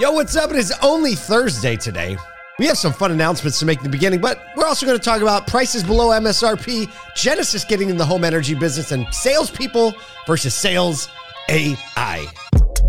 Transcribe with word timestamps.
Yo, 0.00 0.10
what's 0.12 0.34
up? 0.34 0.48
It 0.50 0.56
is 0.56 0.72
only 0.82 1.14
Thursday 1.14 1.76
today. 1.76 2.16
We 2.58 2.64
have 2.64 2.78
some 2.78 2.90
fun 2.90 3.10
announcements 3.12 3.58
to 3.58 3.66
make 3.66 3.76
in 3.76 3.84
the 3.84 3.90
beginning, 3.90 4.18
but 4.18 4.40
we're 4.56 4.64
also 4.64 4.86
going 4.86 4.98
to 4.98 5.04
talk 5.04 5.20
about 5.20 5.46
prices 5.46 5.84
below 5.84 6.08
MSRP, 6.18 6.90
Genesis 7.14 7.64
getting 7.64 7.90
in 7.90 7.98
the 7.98 8.04
home 8.06 8.24
energy 8.24 8.54
business, 8.54 8.92
and 8.92 9.06
salespeople 9.12 9.92
versus 10.26 10.54
sales 10.54 11.06
AI. 11.50 12.26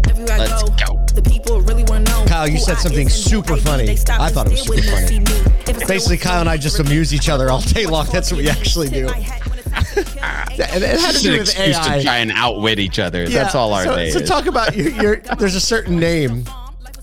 Everywhere 0.09 0.37
Let's 0.37 0.63
go, 0.63 0.69
go. 0.95 1.05
The 1.13 1.21
people 1.21 1.59
really 1.59 1.83
want 1.83 2.05
to 2.07 2.13
know. 2.13 2.25
Kyle, 2.27 2.47
you 2.47 2.57
said 2.59 2.77
something 2.77 3.07
is 3.07 3.25
and 3.25 3.33
who 3.33 3.41
super 3.43 3.57
funny. 3.57 3.89
I 3.89 4.29
thought 4.29 4.47
it 4.47 4.51
was 4.51 4.61
super 4.61 4.81
funny. 4.81 5.07
see 5.07 5.19
me. 5.19 5.31
If 5.67 5.69
it's 5.69 5.87
Basically, 5.87 6.17
Kyle 6.17 6.39
and 6.39 6.47
I 6.49 6.55
just 6.55 6.79
amuse 6.79 7.13
each 7.13 7.27
other 7.27 7.51
all 7.51 7.59
day 7.59 7.87
long. 7.87 8.07
That's 8.09 8.31
what 8.31 8.37
we 8.37 8.47
actually 8.49 8.87
do. 8.87 9.09
And 9.09 9.25
And 9.25 9.27
it 10.57 10.99
had 11.01 11.11
to 11.11 11.17
It's 11.17 11.21
do 11.23 11.33
an 11.33 11.39
with 11.39 11.49
excuse 11.49 11.75
AI. 11.75 11.97
to 11.97 12.03
try 12.05 12.17
and 12.19 12.31
outwit 12.31 12.79
each 12.79 12.99
other. 12.99 13.27
That's 13.27 13.53
all 13.53 13.73
our 13.73 13.83
so, 13.83 13.95
day 13.97 14.11
So 14.11 14.19
is. 14.19 14.29
talk 14.29 14.45
about 14.45 14.77
your, 14.77 14.91
your. 14.91 15.17
There's 15.37 15.55
a 15.55 15.61
certain 15.61 15.99
name 15.99 16.45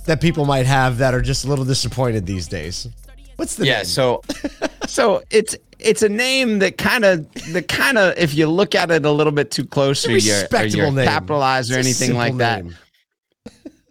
that 0.08 0.20
people 0.20 0.44
might 0.44 0.66
have 0.66 0.98
that 0.98 1.14
are 1.14 1.20
just 1.20 1.44
a 1.44 1.48
little 1.48 1.64
disappointed 1.64 2.26
these 2.26 2.48
days. 2.48 2.88
What's 3.36 3.54
the 3.54 3.66
yeah, 3.66 3.76
name? 3.78 3.84
so 3.84 4.22
so 4.86 5.22
it's 5.30 5.54
it's 5.78 6.02
a 6.02 6.08
name 6.08 6.58
that 6.58 6.76
kind 6.76 7.04
of 7.04 7.32
the 7.52 7.62
kind 7.62 7.98
of 7.98 8.18
if 8.18 8.34
you 8.34 8.48
look 8.48 8.74
at 8.74 8.90
it 8.90 9.04
a 9.04 9.12
little 9.12 9.32
bit 9.32 9.50
too 9.50 9.64
close 9.64 10.06
or 10.06 10.16
you're, 10.16 10.46
or 10.52 10.64
you're 10.64 10.92
capitalized 11.04 11.72
or 11.72 11.78
anything 11.78 12.14
like 12.14 12.36
that. 12.38 12.64
name. 12.64 12.76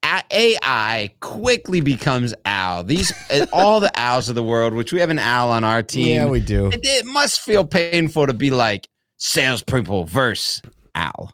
A- 0.03 0.23
AI 0.31 1.13
quickly 1.19 1.81
becomes 1.81 2.33
owl. 2.45 2.83
These 2.83 3.13
uh, 3.31 3.45
all 3.53 3.79
the 3.79 3.91
owls 3.95 4.27
of 4.27 4.35
the 4.35 4.43
world, 4.43 4.73
which 4.73 4.91
we 4.91 4.99
have 4.99 5.09
an 5.09 5.19
owl 5.19 5.51
on 5.51 5.63
our 5.63 5.83
team. 5.83 6.07
Yeah, 6.07 6.25
we 6.25 6.39
do. 6.39 6.67
It, 6.67 6.81
it 6.83 7.05
must 7.05 7.41
feel 7.41 7.65
painful 7.65 8.27
to 8.27 8.33
be 8.33 8.49
like 8.49 8.87
salespeople 9.17 10.05
versus 10.05 10.61
owl 10.95 11.31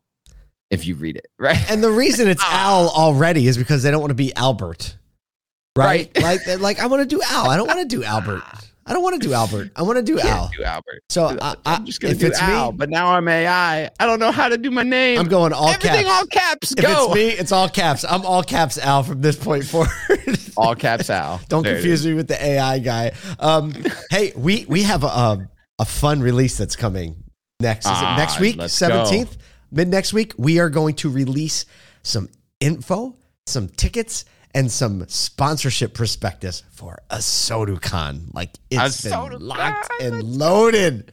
if 0.74 0.86
you 0.86 0.96
read 0.96 1.16
it 1.18 1.28
right. 1.40 1.58
And 1.72 1.84
the 1.84 1.92
reason 1.92 2.28
it's 2.28 2.44
Al 2.48 2.90
already 2.90 3.48
is 3.48 3.58
because 3.58 3.84
they 3.84 3.92
don't 3.92 4.02
want 4.02 4.12
to 4.12 4.16
be 4.16 4.34
Albert. 4.36 4.98
Right? 5.76 6.12
Right. 6.18 6.40
Like, 6.48 6.60
like 6.60 6.80
I 6.80 6.86
want 6.88 7.02
to 7.08 7.16
do 7.16 7.22
Al. 7.24 7.50
I 7.50 7.58
don't 7.58 7.68
want 7.68 7.80
to 7.90 7.96
do 7.96 8.04
Albert. 8.04 8.44
I 8.86 8.92
don't 8.92 9.02
want 9.02 9.22
to 9.22 9.26
do 9.28 9.34
Albert. 9.34 9.72
I 9.78 9.82
want 9.84 9.96
to 9.96 10.04
do 10.04 10.20
Al. 10.20 10.52
do 10.58 10.62
Albert. 10.64 11.04
So 11.10 11.38
I, 11.42 11.56
I'm 11.66 11.86
just 11.86 12.02
gonna 12.02 12.14
if 12.16 12.20
do 12.20 12.28
it's 12.28 12.40
Al, 12.42 12.74
me, 12.74 12.78
but 12.78 12.90
now 12.90 13.14
I'm 13.14 13.26
AI. 13.30 13.90
I 14.00 14.06
don't 14.06 14.20
know 14.20 14.32
how 14.32 14.50
to 14.50 14.58
do 14.58 14.70
my 14.72 14.84
name. 14.84 15.18
I'm 15.20 15.30
going 15.30 15.54
all 15.54 15.70
Everything 15.70 16.04
caps. 16.04 16.10
all 16.20 16.26
caps. 16.28 16.72
if 16.74 16.84
Go. 16.84 17.06
it's 17.06 17.16
me, 17.16 17.30
it's 17.30 17.52
all 17.54 17.70
caps. 17.70 18.04
I'm 18.04 18.26
all 18.26 18.44
caps 18.44 18.78
Al 18.78 19.04
from 19.04 19.22
this 19.22 19.38
point 19.38 19.64
forward. 19.64 19.90
all 20.58 20.76
caps 20.76 21.10
Al. 21.10 21.40
Don't 21.48 21.64
There 21.64 21.76
confuse 21.76 22.06
me 22.06 22.14
with 22.14 22.28
the 22.28 22.44
AI 22.46 22.80
guy. 22.80 23.14
Um, 23.40 23.74
hey, 24.12 24.34
we 24.36 24.66
we 24.68 24.84
have 24.84 25.04
a, 25.04 25.08
a 25.08 25.50
a 25.80 25.86
fun 25.86 26.20
release 26.22 26.58
that's 26.58 26.76
coming 26.76 27.24
next. 27.62 27.86
Is 27.86 27.92
it 27.94 27.96
Ah, 28.04 28.18
next 28.18 28.40
week? 28.42 28.62
Seventeenth, 28.68 29.38
mid 29.74 29.88
next 29.88 30.14
week. 30.14 30.34
We 30.38 30.60
are 30.60 30.70
going 30.70 30.96
to 30.96 31.10
release 31.10 31.66
some 32.04 32.30
info, 32.60 33.16
some 33.46 33.68
tickets, 33.70 34.26
and 34.56 34.72
some 34.72 35.06
sponsorship 35.08 35.94
prospectus 35.94 36.64
for 36.72 37.00
ASOTU 37.10 37.82
CON. 37.82 38.30
Like 38.34 38.52
it's 38.70 39.04
A 39.06 39.10
been 39.10 39.18
SoduCon. 39.20 39.38
locked 39.42 39.92
and 40.02 40.24
loaded, 40.24 41.12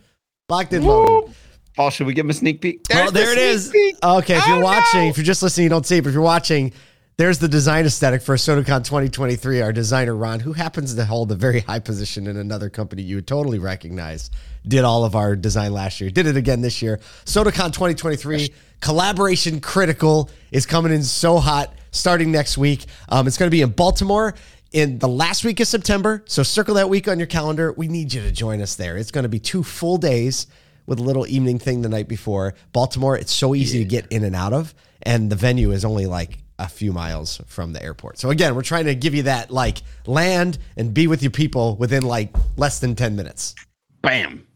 locked 0.48 0.72
and 0.72 0.84
loaded. 0.84 1.28
Woo. 1.28 1.34
Paul, 1.76 1.90
should 1.90 2.06
we 2.06 2.12
give 2.14 2.26
him 2.26 2.30
a 2.30 2.34
sneak 2.34 2.60
peek? 2.60 2.80
Oh, 2.92 2.94
There's 2.94 3.12
the 3.12 3.18
there 3.20 3.32
it 3.32 3.38
is. 3.38 3.68
peek. 3.70 3.96
Okay, 4.02 4.36
if 4.36 4.46
you're 4.48 4.56
Oh, 4.58 4.60
watching, 4.60 5.00
no. 5.04 5.08
if 5.08 5.16
you're 5.16 5.24
just 5.24 5.42
listening, 5.42 5.64
you 5.64 5.70
don't 5.70 5.86
see 5.86 5.98
it, 5.98 6.02
but 6.02 6.08
if 6.08 6.14
you're 6.14 6.22
watching, 6.22 6.72
there's 7.20 7.38
the 7.38 7.48
design 7.48 7.84
aesthetic 7.84 8.22
for 8.22 8.36
SodaCon 8.36 8.82
2023. 8.82 9.60
Our 9.60 9.74
designer, 9.74 10.16
Ron, 10.16 10.40
who 10.40 10.54
happens 10.54 10.94
to 10.94 11.04
hold 11.04 11.30
a 11.30 11.34
very 11.34 11.60
high 11.60 11.78
position 11.78 12.26
in 12.26 12.38
another 12.38 12.70
company 12.70 13.02
you 13.02 13.16
would 13.16 13.26
totally 13.26 13.58
recognize, 13.58 14.30
did 14.66 14.84
all 14.84 15.04
of 15.04 15.14
our 15.14 15.36
design 15.36 15.74
last 15.74 16.00
year, 16.00 16.08
did 16.08 16.26
it 16.26 16.38
again 16.38 16.62
this 16.62 16.80
year. 16.80 16.96
SodaCon 17.26 17.74
2023, 17.74 18.50
collaboration 18.80 19.60
critical, 19.60 20.30
is 20.50 20.64
coming 20.64 20.92
in 20.92 21.02
so 21.02 21.36
hot 21.36 21.74
starting 21.90 22.32
next 22.32 22.56
week. 22.56 22.86
Um, 23.10 23.26
it's 23.26 23.36
going 23.36 23.48
to 23.48 23.54
be 23.54 23.60
in 23.60 23.72
Baltimore 23.72 24.34
in 24.72 24.98
the 24.98 25.08
last 25.08 25.44
week 25.44 25.60
of 25.60 25.66
September. 25.66 26.22
So 26.24 26.42
circle 26.42 26.76
that 26.76 26.88
week 26.88 27.06
on 27.06 27.18
your 27.18 27.26
calendar. 27.26 27.74
We 27.74 27.86
need 27.86 28.14
you 28.14 28.22
to 28.22 28.32
join 28.32 28.62
us 28.62 28.76
there. 28.76 28.96
It's 28.96 29.10
going 29.10 29.24
to 29.24 29.28
be 29.28 29.40
two 29.40 29.62
full 29.62 29.98
days 29.98 30.46
with 30.86 30.98
a 30.98 31.02
little 31.02 31.26
evening 31.26 31.58
thing 31.58 31.82
the 31.82 31.90
night 31.90 32.08
before. 32.08 32.54
Baltimore, 32.72 33.14
it's 33.14 33.30
so 33.30 33.54
easy 33.54 33.80
to 33.80 33.84
get 33.84 34.06
in 34.06 34.24
and 34.24 34.34
out 34.34 34.54
of, 34.54 34.74
and 35.02 35.28
the 35.28 35.36
venue 35.36 35.72
is 35.72 35.84
only 35.84 36.06
like 36.06 36.38
a 36.60 36.68
few 36.68 36.92
miles 36.92 37.40
from 37.46 37.72
the 37.72 37.82
airport. 37.82 38.18
So 38.18 38.30
again, 38.30 38.54
we're 38.54 38.62
trying 38.62 38.84
to 38.84 38.94
give 38.94 39.14
you 39.14 39.24
that 39.24 39.50
like 39.50 39.78
land 40.06 40.58
and 40.76 40.92
be 40.92 41.06
with 41.06 41.22
your 41.22 41.30
people 41.30 41.76
within 41.76 42.02
like 42.02 42.30
less 42.56 42.80
than 42.80 42.94
10 42.94 43.16
minutes. 43.16 43.54
Bam. 44.02 44.46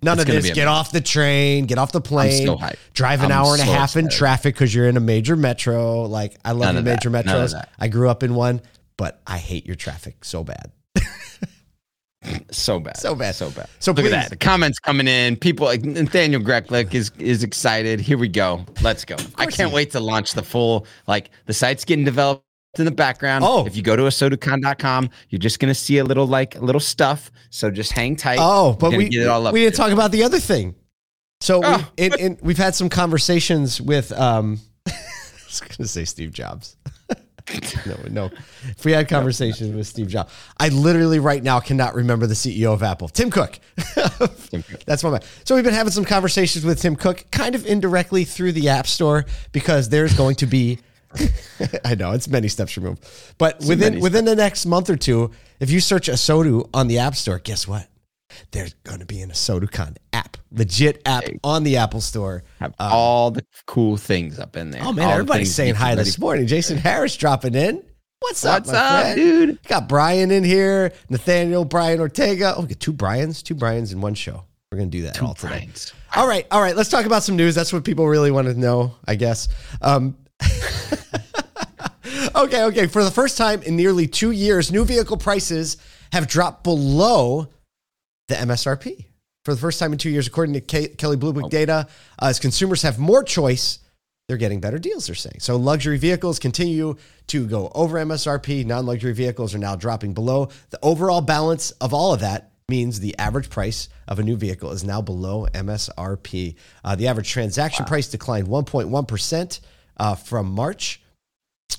None 0.00 0.20
It's 0.20 0.28
of 0.28 0.42
this. 0.42 0.50
Get 0.52 0.68
off 0.68 0.92
the 0.92 1.00
train, 1.00 1.66
get 1.66 1.78
off 1.78 1.90
the 1.90 2.00
plane, 2.00 2.46
so 2.46 2.58
drive 2.94 3.20
an 3.20 3.32
I'm 3.32 3.44
hour 3.44 3.52
and 3.54 3.62
a 3.62 3.66
so 3.66 3.72
half 3.72 3.96
in 3.96 4.08
traffic 4.08 4.54
because 4.54 4.72
you're 4.72 4.88
in 4.88 4.96
a 4.96 5.00
major 5.00 5.34
metro. 5.34 6.02
Like 6.02 6.36
I 6.44 6.52
love 6.52 6.60
None 6.60 6.76
the 6.76 6.82
that. 6.82 6.90
major 6.96 7.10
None 7.10 7.24
metros. 7.24 7.66
I 7.78 7.88
grew 7.88 8.08
up 8.08 8.22
in 8.22 8.34
one, 8.34 8.60
but 8.96 9.20
I 9.26 9.38
hate 9.38 9.66
your 9.66 9.74
traffic 9.74 10.24
so 10.24 10.44
bad. 10.44 10.70
So 12.50 12.80
bad. 12.80 12.96
So 12.96 13.14
bad. 13.14 13.34
So 13.34 13.50
bad. 13.50 13.68
So 13.78 13.92
look 13.92 14.04
please- 14.04 14.12
at 14.12 14.22
that. 14.22 14.30
The 14.30 14.36
comments 14.36 14.78
coming 14.78 15.06
in. 15.06 15.36
People 15.36 15.66
like 15.66 15.82
Nathaniel 15.82 16.40
Greklick 16.40 16.94
is 16.94 17.12
is 17.18 17.42
excited. 17.42 18.00
Here 18.00 18.18
we 18.18 18.28
go. 18.28 18.64
Let's 18.82 19.04
go. 19.04 19.16
I 19.36 19.46
can't 19.46 19.72
wait 19.72 19.92
to 19.92 20.00
launch 20.00 20.32
the 20.32 20.42
full 20.42 20.86
like 21.06 21.30
the 21.46 21.52
site's 21.54 21.84
getting 21.84 22.04
developed 22.04 22.44
in 22.78 22.84
the 22.84 22.90
background. 22.90 23.44
Oh. 23.46 23.66
If 23.66 23.76
you 23.76 23.82
go 23.82 23.96
to 23.96 24.02
asotucon.com, 24.02 25.10
you're 25.30 25.38
just 25.38 25.58
gonna 25.60 25.74
see 25.74 25.98
a 25.98 26.04
little 26.04 26.26
like 26.26 26.56
a 26.56 26.60
little 26.60 26.80
stuff. 26.80 27.30
So 27.50 27.70
just 27.70 27.92
hang 27.92 28.16
tight. 28.16 28.38
Oh, 28.40 28.74
but 28.78 28.92
we 28.96 29.08
get 29.08 29.22
it 29.22 29.28
all 29.28 29.46
up. 29.46 29.54
we 29.54 29.60
didn't 29.60 29.76
talk 29.76 29.92
about 29.92 30.10
the 30.10 30.24
other 30.24 30.38
thing. 30.40 30.74
So 31.40 31.60
Oh, 31.64 31.88
we, 31.96 32.04
in, 32.06 32.14
in, 32.18 32.38
we've 32.42 32.58
had 32.58 32.74
some 32.74 32.88
conversations 32.88 33.80
with. 33.80 34.10
Um, 34.12 34.58
I 34.88 34.92
was 35.46 35.60
to 35.60 35.86
say 35.86 36.04
Steve 36.04 36.32
Jobs. 36.32 36.76
no, 37.86 37.96
no. 38.10 38.30
If 38.68 38.84
we 38.84 38.92
had 38.92 39.08
conversations 39.08 39.74
with 39.74 39.86
Steve 39.86 40.08
Jobs, 40.08 40.32
I 40.58 40.68
literally 40.68 41.18
right 41.18 41.42
now 41.42 41.60
cannot 41.60 41.94
remember 41.94 42.26
the 42.26 42.34
CEO 42.34 42.72
of 42.72 42.82
Apple, 42.82 43.08
Tim 43.08 43.30
Cook. 43.30 43.58
Tim 43.94 44.62
Cook. 44.62 44.84
That's 44.84 45.02
my. 45.04 45.20
So 45.44 45.54
we've 45.54 45.64
been 45.64 45.74
having 45.74 45.92
some 45.92 46.04
conversations 46.04 46.64
with 46.64 46.80
Tim 46.80 46.96
Cook, 46.96 47.26
kind 47.30 47.54
of 47.54 47.66
indirectly 47.66 48.24
through 48.24 48.52
the 48.52 48.68
App 48.68 48.86
Store, 48.86 49.24
because 49.52 49.88
there's 49.88 50.14
going 50.14 50.36
to 50.36 50.46
be. 50.46 50.78
I 51.84 51.94
know 51.94 52.12
it's 52.12 52.28
many 52.28 52.48
steps 52.48 52.76
removed, 52.76 53.06
but 53.38 53.58
within 53.60 53.94
many 53.94 54.02
within 54.02 54.24
the 54.26 54.36
next 54.36 54.66
month 54.66 54.90
or 54.90 54.96
two, 54.96 55.30
if 55.58 55.70
you 55.70 55.80
search 55.80 56.08
ASOTU 56.08 56.68
on 56.74 56.88
the 56.88 56.98
App 56.98 57.14
Store, 57.14 57.38
guess 57.38 57.66
what? 57.66 57.88
There's 58.50 58.74
going 58.84 59.00
to 59.00 59.06
be 59.06 59.22
an 59.22 59.30
ASOTU 59.30 59.70
CON 59.70 59.96
app, 60.12 60.36
legit 60.50 61.02
app 61.06 61.24
on 61.44 61.64
the 61.64 61.76
Apple 61.76 62.00
Store. 62.00 62.42
Have 62.60 62.74
all 62.78 63.30
the 63.30 63.44
cool 63.66 63.96
things 63.96 64.38
up 64.38 64.56
in 64.56 64.70
there. 64.70 64.82
Oh 64.84 64.92
man, 64.92 65.06
All 65.06 65.12
everybody's 65.12 65.54
saying 65.54 65.74
hi 65.74 65.94
this 65.94 66.18
morning. 66.18 66.46
Jason 66.46 66.78
Harris 66.78 67.16
dropping 67.16 67.54
in. 67.54 67.82
What's 68.20 68.44
up, 68.44 68.66
What's 68.66 68.72
up, 68.76 69.02
friend? 69.02 69.16
dude? 69.16 69.62
Got 69.64 69.88
Brian 69.88 70.30
in 70.32 70.42
here, 70.42 70.92
Nathaniel, 71.08 71.64
Brian 71.64 72.00
Ortega. 72.00 72.54
Oh, 72.56 72.62
we 72.62 72.68
got 72.68 72.80
two 72.80 72.92
Brians, 72.92 73.42
two 73.42 73.54
Brians 73.54 73.92
in 73.92 74.00
one 74.00 74.14
show. 74.14 74.44
We're 74.72 74.78
gonna 74.78 74.90
do 74.90 75.02
that 75.02 75.22
all 75.22 75.34
today. 75.34 75.48
Brians. 75.48 75.92
All 76.16 76.26
right, 76.26 76.46
all 76.50 76.60
right. 76.60 76.74
Let's 76.76 76.88
talk 76.90 77.06
about 77.06 77.22
some 77.22 77.36
news. 77.36 77.54
That's 77.54 77.72
what 77.72 77.84
people 77.84 78.08
really 78.08 78.30
want 78.30 78.48
to 78.48 78.54
know, 78.54 78.96
I 79.06 79.14
guess. 79.14 79.48
Um, 79.82 80.16
okay, 82.34 82.64
okay. 82.64 82.86
For 82.86 83.04
the 83.04 83.10
first 83.10 83.38
time 83.38 83.62
in 83.62 83.76
nearly 83.76 84.06
two 84.06 84.30
years, 84.30 84.72
new 84.72 84.84
vehicle 84.84 85.16
prices 85.16 85.76
have 86.12 86.26
dropped 86.26 86.64
below 86.64 87.48
the 88.28 88.34
MSRP. 88.34 89.06
For 89.48 89.54
the 89.54 89.60
first 89.62 89.80
time 89.80 89.92
in 89.92 89.98
two 89.98 90.10
years, 90.10 90.26
according 90.26 90.60
to 90.60 90.60
Ke- 90.60 90.98
Kelley 90.98 91.16
Blue 91.16 91.32
Book 91.32 91.50
data, 91.50 91.86
uh, 92.20 92.26
as 92.26 92.38
consumers 92.38 92.82
have 92.82 92.98
more 92.98 93.22
choice, 93.22 93.78
they're 94.26 94.36
getting 94.36 94.60
better 94.60 94.78
deals, 94.78 95.06
they're 95.06 95.14
saying. 95.14 95.36
So 95.38 95.56
luxury 95.56 95.96
vehicles 95.96 96.38
continue 96.38 96.96
to 97.28 97.46
go 97.46 97.72
over 97.74 97.96
MSRP. 97.96 98.66
Non 98.66 98.84
luxury 98.84 99.14
vehicles 99.14 99.54
are 99.54 99.58
now 99.58 99.74
dropping 99.74 100.12
below. 100.12 100.50
The 100.68 100.78
overall 100.82 101.22
balance 101.22 101.70
of 101.70 101.94
all 101.94 102.12
of 102.12 102.20
that 102.20 102.52
means 102.68 103.00
the 103.00 103.16
average 103.16 103.48
price 103.48 103.88
of 104.06 104.18
a 104.18 104.22
new 104.22 104.36
vehicle 104.36 104.70
is 104.70 104.84
now 104.84 105.00
below 105.00 105.46
MSRP. 105.54 106.54
Uh, 106.84 106.94
the 106.94 107.08
average 107.08 107.30
transaction 107.30 107.86
price 107.86 108.08
declined 108.08 108.48
1.1% 108.48 109.60
uh, 109.96 110.14
from 110.14 110.50
March 110.50 111.00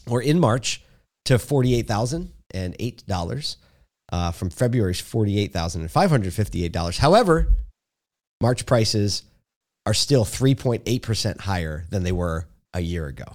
or 0.08 0.24
in 0.24 0.40
March 0.40 0.82
to 1.26 1.36
$48,008 1.36 3.58
uh, 4.12 4.32
from 4.32 4.50
February's 4.50 5.04
$48,558. 5.04 6.98
However, 6.98 7.56
March 8.42 8.66
prices 8.66 9.24
are 9.86 9.94
still 9.94 10.26
3.8% 10.26 11.40
higher 11.40 11.86
than 11.90 12.04
they 12.04 12.12
were 12.12 12.48
a 12.74 12.80
year 12.80 13.08
ago. 13.08 13.26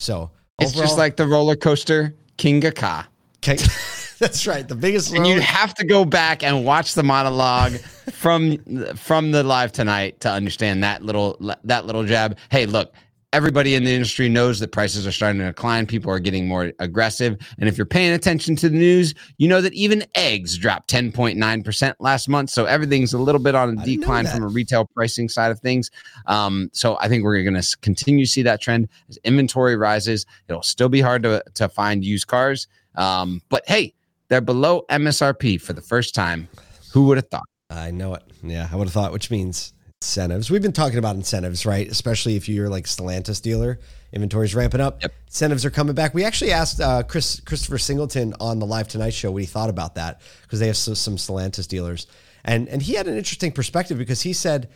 So 0.00 0.30
It's 0.60 0.72
just 0.72 0.98
like 0.98 1.16
the 1.16 1.26
roller 1.26 1.56
coaster 1.56 2.14
Kingda 2.36 2.74
Ka. 2.74 3.08
Okay. 3.38 3.56
That's 4.18 4.46
right. 4.48 4.66
The 4.66 4.74
biggest 4.74 5.14
And 5.14 5.26
you 5.26 5.40
have 5.40 5.74
to 5.74 5.86
go 5.86 6.04
back 6.04 6.42
and 6.42 6.64
watch 6.64 6.94
the 6.94 7.04
monologue 7.04 7.72
from 8.12 8.58
from 8.96 9.30
the 9.30 9.44
live 9.44 9.70
tonight 9.70 10.20
to 10.20 10.30
understand 10.30 10.82
that 10.82 11.04
little 11.04 11.36
that 11.64 11.86
little 11.86 12.04
jab. 12.04 12.36
Hey, 12.50 12.66
look, 12.66 12.92
everybody 13.32 13.74
in 13.74 13.84
the 13.84 13.92
industry 13.92 14.28
knows 14.28 14.58
that 14.60 14.72
prices 14.72 15.06
are 15.06 15.12
starting 15.12 15.40
to 15.40 15.46
decline. 15.46 15.86
People 15.86 16.10
are 16.10 16.18
getting 16.18 16.48
more 16.48 16.72
aggressive. 16.78 17.36
And 17.58 17.68
if 17.68 17.76
you're 17.76 17.86
paying 17.86 18.12
attention 18.12 18.56
to 18.56 18.68
the 18.68 18.76
news, 18.76 19.14
you 19.36 19.48
know 19.48 19.60
that 19.60 19.74
even 19.74 20.04
eggs 20.14 20.56
dropped 20.56 20.90
10.9% 20.90 21.94
last 22.00 22.28
month. 22.28 22.50
So 22.50 22.64
everything's 22.64 23.12
a 23.12 23.18
little 23.18 23.40
bit 23.40 23.54
on 23.54 23.78
a 23.78 23.84
decline 23.84 24.26
from 24.26 24.44
a 24.44 24.48
retail 24.48 24.86
pricing 24.94 25.28
side 25.28 25.50
of 25.50 25.60
things. 25.60 25.90
Um, 26.26 26.70
so 26.72 26.96
I 27.00 27.08
think 27.08 27.24
we're 27.24 27.42
going 27.42 27.60
to 27.60 27.76
continue 27.82 28.24
to 28.24 28.30
see 28.30 28.42
that 28.42 28.60
trend 28.60 28.88
as 29.08 29.18
inventory 29.24 29.76
rises. 29.76 30.24
It'll 30.48 30.62
still 30.62 30.88
be 30.88 31.00
hard 31.00 31.22
to, 31.24 31.42
to 31.54 31.68
find 31.68 32.04
used 32.04 32.26
cars. 32.26 32.66
Um, 32.94 33.42
but 33.48 33.64
hey, 33.66 33.94
they're 34.28 34.40
below 34.40 34.84
MSRP 34.90 35.60
for 35.60 35.72
the 35.74 35.82
first 35.82 36.14
time. 36.14 36.48
Who 36.92 37.06
would 37.06 37.18
have 37.18 37.28
thought? 37.28 37.48
I 37.70 37.90
know 37.90 38.14
it. 38.14 38.22
Yeah, 38.42 38.68
I 38.72 38.76
would 38.76 38.86
have 38.86 38.94
thought, 38.94 39.12
which 39.12 39.30
means 39.30 39.74
incentives. 40.08 40.50
We've 40.50 40.62
been 40.62 40.72
talking 40.72 40.98
about 40.98 41.16
incentives, 41.16 41.66
right? 41.66 41.88
Especially 41.88 42.36
if 42.36 42.48
you're 42.48 42.68
like 42.68 42.84
Stellantis 42.84 43.42
dealer, 43.42 43.80
inventory's 44.12 44.54
ramping 44.54 44.80
up. 44.80 45.02
Yep. 45.02 45.12
Incentives 45.26 45.64
are 45.64 45.70
coming 45.70 45.94
back. 45.94 46.14
We 46.14 46.24
actually 46.24 46.52
asked 46.52 46.80
uh, 46.80 47.02
Chris 47.02 47.40
Christopher 47.40 47.78
Singleton 47.78 48.34
on 48.40 48.58
the 48.60 48.66
Live 48.66 48.88
Tonight 48.88 49.10
show 49.10 49.32
what 49.32 49.42
he 49.42 49.46
thought 49.46 49.70
about 49.70 49.96
that 49.96 50.20
because 50.42 50.60
they 50.60 50.68
have 50.68 50.76
some, 50.76 50.94
some 50.94 51.16
Stellantis 51.16 51.66
dealers, 51.66 52.06
and 52.44 52.68
and 52.68 52.80
he 52.80 52.94
had 52.94 53.08
an 53.08 53.16
interesting 53.16 53.50
perspective 53.52 53.98
because 53.98 54.22
he 54.22 54.32
said, 54.32 54.70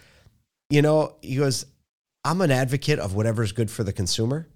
you 0.70 0.82
know, 0.82 1.14
he 1.22 1.36
goes, 1.36 1.66
I'm 2.24 2.40
an 2.40 2.50
advocate 2.50 2.98
of 2.98 3.14
whatever's 3.14 3.52
good 3.52 3.70
for 3.70 3.84
the 3.84 3.92
consumer. 3.92 4.48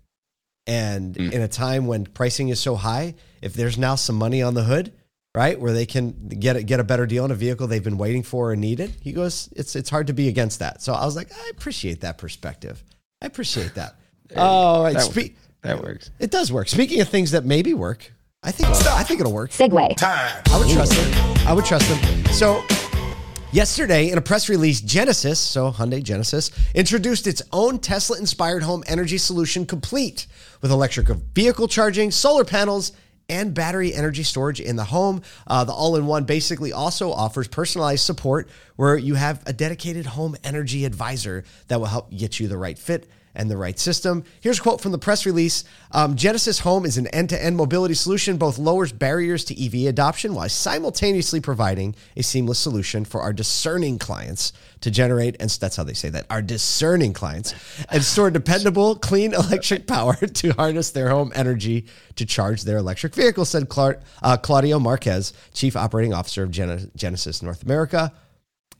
And 0.69 1.15
Mm. 1.15 1.31
in 1.33 1.43
a 1.43 1.49
time 1.49 1.87
when 1.87 2.07
pricing 2.07 2.49
is 2.49 2.59
so 2.59 2.75
high, 2.75 3.15
if 3.41 3.55
there's 3.55 3.79
now 3.79 3.95
some 3.95 4.17
money 4.17 4.43
on 4.43 4.55
the 4.55 4.65
hood, 4.65 4.93
right, 5.37 5.61
where 5.61 5.73
they 5.73 5.85
can 5.85 6.29
get 6.29 6.57
a, 6.57 6.63
get 6.63 6.81
a 6.81 6.85
better 6.85 7.07
deal 7.07 7.23
on 7.25 7.31
a 7.31 7.35
vehicle 7.35 7.67
they've 7.67 7.85
been 7.85 7.99
waiting 7.99 8.23
for 8.23 8.53
and 8.53 8.61
needed, 8.61 8.97
he 9.03 9.13
goes, 9.13 9.51
it's 9.55 9.77
it's 9.77 9.91
hard 9.91 10.07
to 10.07 10.15
be 10.15 10.29
against 10.29 10.61
that. 10.61 10.83
So 10.83 10.95
I 10.95 11.05
was 11.05 11.15
like, 11.15 11.31
I 11.31 11.51
appreciate 11.51 12.01
that 12.01 12.17
perspective. 12.17 12.83
I 13.21 13.27
appreciate 13.27 13.75
that. 13.75 13.97
All 14.37 14.81
oh, 14.81 14.85
right, 14.85 14.95
That, 14.95 15.03
spe- 15.03 15.37
that 15.61 15.83
works. 15.83 16.11
it 16.19 16.31
does 16.31 16.51
work. 16.51 16.69
Speaking 16.69 17.03
of 17.03 17.09
things 17.09 17.33
that 17.33 17.45
maybe 17.45 17.75
work, 17.75 18.13
I 18.43 18.51
think 18.51 18.71
I 18.71 19.03
think 19.03 19.21
it'll 19.21 19.33
work. 19.33 19.51
segue. 19.51 19.97
Time. 19.97 20.43
I 20.51 20.59
would 20.59 20.71
trust 20.71 20.93
them. 20.93 21.47
I 21.47 21.53
would 21.53 21.65
trust 21.67 21.89
them. 21.89 22.25
So, 22.33 22.65
yesterday 23.53 24.11
in 24.11 24.17
a 24.17 24.23
press 24.23 24.49
release, 24.49 24.81
Genesis, 24.81 25.39
so 25.39 25.71
Hyundai 25.71 26.03
Genesis, 26.03 26.51
introduced 26.75 27.27
its 27.27 27.43
own 27.53 27.79
Tesla 27.79 28.19
inspired 28.19 28.63
home 28.63 28.83
energy 28.87 29.19
solution 29.19 29.67
complete 29.67 30.27
with 30.63 30.71
electric 30.71 31.09
vehicle 31.09 31.69
charging, 31.69 32.11
solar 32.11 32.45
panels, 32.45 32.93
and 33.29 33.55
battery 33.55 33.93
energy 33.93 34.23
storage 34.23 34.61
in 34.61 34.77
the 34.77 34.85
home. 34.85 35.23
Uh, 35.47 35.65
the 35.65 35.73
all 35.73 35.97
in 35.97 36.07
one 36.07 36.25
basically 36.25 36.73
also 36.73 37.13
offers 37.13 37.49
personalized 37.49 38.05
support 38.05 38.49
where 38.77 38.97
you 38.97 39.15
have 39.15 39.43
a 39.47 39.53
dedicated 39.53 40.07
home 40.07 40.37
energy 40.45 40.85
advisor 40.85 41.45
that 41.69 41.79
will 41.79 41.87
help 41.87 42.11
get 42.11 42.39
you 42.39 42.49
the 42.49 42.57
right 42.57 42.79
fit 42.79 43.09
and 43.37 43.51
the 43.51 43.57
right 43.57 43.79
system. 43.79 44.25
Here's 44.41 44.59
a 44.59 44.63
quote 44.63 44.81
from 44.81 44.93
the 44.93 44.99
press 44.99 45.27
release 45.27 45.65
um, 45.93 46.17
Genesis 46.17 46.59
Home 46.61 46.85
is 46.85 46.99
an 46.99 47.07
end 47.09 47.29
to 47.29 47.43
end 47.43 47.57
mobility 47.57 47.95
solution, 47.95 48.39
both 48.39 48.59
lowers 48.59 48.93
barriers 48.93 49.45
to 49.45 49.65
EV 49.65 49.89
adoption 49.89 50.35
while 50.35 50.49
simultaneously 50.49 51.41
providing 51.41 51.95
a 52.17 52.23
seamless 52.23 52.59
solution 52.59 53.05
for 53.05 53.21
our 53.21 53.33
discerning 53.33 53.99
clients 53.99 54.53
to 54.81 54.91
generate, 54.91 55.37
and 55.41 55.51
that's 55.51 55.77
how 55.77 55.85
they 55.85 55.95
say 55.95 56.09
that, 56.09 56.27
our 56.31 56.43
discerning 56.43 57.13
clients, 57.13 57.55
and 57.91 58.03
store 58.03 58.31
dependable, 58.31 58.97
clean 58.97 59.35
electric 59.35 59.87
power 59.87 60.15
to 60.15 60.51
harness 60.53 60.91
their 60.91 61.11
home 61.11 61.33
energy 61.35 61.87
to 62.17 62.27
charge 62.27 62.63
their 62.63 62.79
electric 62.79 63.15
vehicle, 63.15 63.45
said 63.45 63.69
Clar- 63.69 64.01
uh, 64.23 64.37
Claudio 64.37 64.79
Marquez, 64.79 65.33
Chief 65.53 65.77
Operating 65.77 66.13
Officer 66.13 66.43
of 66.43 66.51
Gen- 66.51 66.91
Genesis 66.97 67.43
North 67.43 67.63
America. 67.63 68.13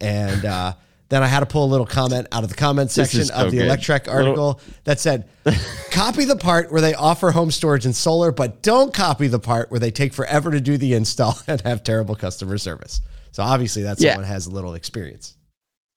And 0.01 0.45
uh, 0.45 0.75
then 1.09 1.23
I 1.23 1.27
had 1.27 1.41
to 1.41 1.47
pull 1.47 1.65
a 1.65 1.71
little 1.71 1.87
comment 1.87 2.27
out 2.33 2.43
of 2.43 2.49
the 2.51 2.57
comment 2.57 2.91
section 2.91 3.25
so 3.25 3.35
of 3.35 3.51
the 3.53 3.59
good. 3.59 3.71
Electrek 3.71 4.09
article 4.13 4.61
that 4.85 4.99
said, 4.99 5.29
copy 5.93 6.25
the 6.25 6.37
part 6.37 6.73
where 6.73 6.81
they 6.81 6.95
offer 6.95 7.31
home 7.31 7.51
storage 7.51 7.85
and 7.87 7.95
solar, 7.95 8.33
but 8.33 8.63
don't 8.63 8.93
copy 8.93 9.29
the 9.29 9.39
part 9.39 9.71
where 9.71 9.79
they 9.81 9.91
take 9.91 10.13
forever 10.13 10.51
to 10.51 10.61
do 10.61 10.77
the 10.77 10.95
install 10.95 11.39
and 11.47 11.61
have 11.63 11.85
terrible 11.85 12.15
customer 12.17 12.59
service. 12.59 13.01
So 13.33 13.43
obviously 13.43 13.83
that's 13.83 14.03
Yeah. 14.03 14.13
someone 14.15 14.27
has 14.29 14.47
a 14.47 14.51
little 14.51 14.75
experience. 14.75 15.37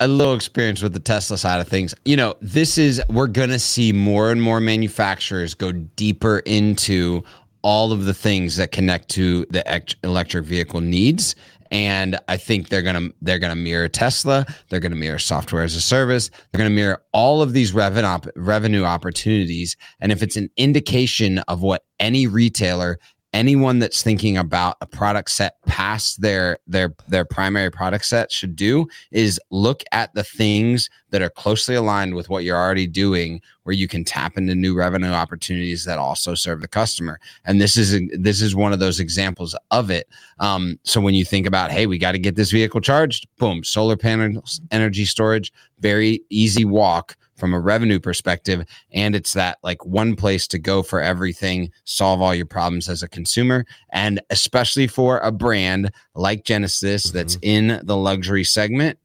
a 0.01 0.07
little 0.07 0.33
experience 0.35 0.81
with 0.81 0.93
the 0.93 0.99
Tesla 0.99 1.37
side 1.37 1.59
of 1.59 1.67
things. 1.67 1.93
You 2.05 2.15
know, 2.15 2.35
this 2.41 2.77
is 2.77 3.01
we're 3.09 3.27
going 3.27 3.49
to 3.49 3.59
see 3.59 3.91
more 3.91 4.31
and 4.31 4.41
more 4.41 4.59
manufacturers 4.61 5.53
go 5.55 5.71
deeper 5.73 6.39
into 6.45 7.23
all 7.63 7.91
of 7.91 8.05
the 8.05 8.13
things 8.13 8.55
that 8.55 8.71
connect 8.71 9.09
to 9.09 9.45
the 9.49 9.83
electric 10.03 10.45
vehicle 10.45 10.79
needs 10.79 11.35
and 11.71 12.19
I 12.27 12.37
think 12.37 12.69
they're 12.69 12.81
to 13.09 13.13
they're 13.21 13.39
to 13.55 13.61
mirror 13.61 13.87
Tesla, 13.87 14.45
they're 14.69 14.79
to 14.91 14.97
mirror 14.97 15.19
software 15.19 15.63
as 15.63 15.75
a 15.75 15.81
service, 15.81 16.29
they're 16.51 16.59
to 16.69 16.75
mirror 16.75 17.01
all 17.13 17.41
of 17.41 17.53
these 17.53 17.73
revenue 17.73 18.07
op- 18.07 18.27
revenue 18.35 18.83
opportunities. 18.83 19.77
And 19.99 20.11
if 20.11 20.23
it's 20.23 20.37
an 20.37 20.49
indication 20.57 21.39
of 21.39 21.61
what 21.61 21.83
any 21.99 22.27
retailer 22.27 22.99
anyone 23.33 23.79
that's 23.79 24.01
thinking 24.01 24.37
about 24.37 24.77
a 24.81 24.85
product 24.85 25.29
set 25.29 25.61
past 25.65 26.21
their 26.21 26.57
their 26.67 26.93
their 27.07 27.25
primary 27.25 27.69
product 27.69 28.05
set 28.05 28.31
should 28.31 28.55
do 28.55 28.87
is 29.11 29.39
look 29.51 29.83
at 29.91 30.13
the 30.13 30.23
things 30.23 30.89
that 31.11 31.21
are 31.21 31.29
closely 31.29 31.75
aligned 31.75 32.15
with 32.15 32.29
what 32.29 32.43
you're 32.43 32.57
already 32.57 32.87
doing 32.87 33.41
where 33.63 33.75
you 33.75 33.87
can 33.87 34.03
tap 34.03 34.37
into 34.37 34.55
new 34.55 34.75
revenue 34.75 35.11
opportunities 35.11 35.85
that 35.85 35.99
also 35.99 36.33
serve 36.33 36.61
the 36.61 36.67
customer. 36.67 37.19
And 37.45 37.61
this 37.61 37.77
is 37.77 38.01
this 38.17 38.41
is 38.41 38.55
one 38.55 38.73
of 38.73 38.79
those 38.79 38.99
examples 38.99 39.55
of 39.71 39.91
it. 39.91 40.07
Um, 40.39 40.79
so 40.83 40.99
when 40.99 41.13
you 41.13 41.25
think 41.25 41.45
about 41.45 41.71
hey 41.71 41.85
we 41.85 41.97
got 41.97 42.13
to 42.13 42.19
get 42.19 42.35
this 42.35 42.51
vehicle 42.51 42.81
charged 42.81 43.27
boom 43.37 43.63
solar 43.63 43.97
panels 43.97 44.61
energy 44.71 45.05
storage 45.05 45.51
very 45.79 46.21
easy 46.29 46.65
walk 46.65 47.15
from 47.39 47.53
a 47.53 47.59
revenue 47.59 47.99
perspective 47.99 48.65
and 48.91 49.15
it's 49.15 49.33
that 49.33 49.57
like 49.63 49.85
one 49.85 50.15
place 50.15 50.47
to 50.47 50.59
go 50.59 50.83
for 50.83 51.01
everything 51.01 51.71
solve 51.85 52.21
all 52.21 52.35
your 52.35 52.45
problems 52.45 52.89
as 52.89 53.01
a 53.01 53.07
consumer 53.07 53.65
and 53.91 54.21
especially 54.29 54.87
for 54.87 55.19
a 55.19 55.31
brand 55.31 55.91
like 56.15 56.43
genesis 56.43 57.11
that's 57.11 57.37
mm-hmm. 57.37 57.69
in 57.71 57.81
the 57.85 57.95
luxury 57.95 58.43
segment 58.43 58.99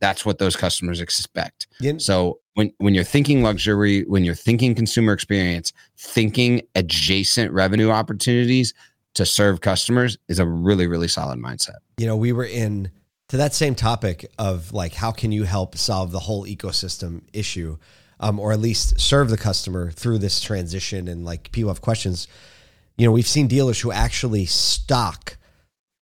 that's 0.00 0.24
what 0.24 0.38
those 0.38 0.56
customers 0.56 1.00
expect. 1.00 1.66
You- 1.80 1.98
so 1.98 2.40
when 2.54 2.72
when 2.78 2.94
you're 2.94 3.04
thinking 3.04 3.42
luxury 3.42 4.02
when 4.04 4.24
you're 4.24 4.34
thinking 4.34 4.74
consumer 4.74 5.12
experience 5.12 5.72
thinking 5.96 6.62
adjacent 6.74 7.52
revenue 7.52 7.90
opportunities 7.90 8.74
to 9.14 9.24
serve 9.26 9.60
customers 9.60 10.16
is 10.28 10.38
a 10.38 10.46
really 10.46 10.86
really 10.86 11.08
solid 11.08 11.38
mindset. 11.38 11.76
You 11.98 12.06
know, 12.06 12.16
we 12.16 12.32
were 12.32 12.44
in 12.44 12.90
to 13.28 13.36
that 13.36 13.54
same 13.54 13.74
topic 13.74 14.30
of 14.38 14.72
like, 14.72 14.94
how 14.94 15.12
can 15.12 15.32
you 15.32 15.44
help 15.44 15.76
solve 15.76 16.10
the 16.12 16.18
whole 16.20 16.46
ecosystem 16.46 17.22
issue, 17.32 17.76
um, 18.20 18.40
or 18.40 18.52
at 18.52 18.60
least 18.60 18.98
serve 18.98 19.28
the 19.30 19.36
customer 19.36 19.90
through 19.90 20.18
this 20.18 20.40
transition? 20.40 21.08
And 21.08 21.24
like, 21.24 21.52
people 21.52 21.68
have 21.70 21.80
questions. 21.82 22.26
You 22.96 23.06
know, 23.06 23.12
we've 23.12 23.26
seen 23.28 23.46
dealers 23.46 23.80
who 23.80 23.92
actually 23.92 24.46
stock 24.46 25.36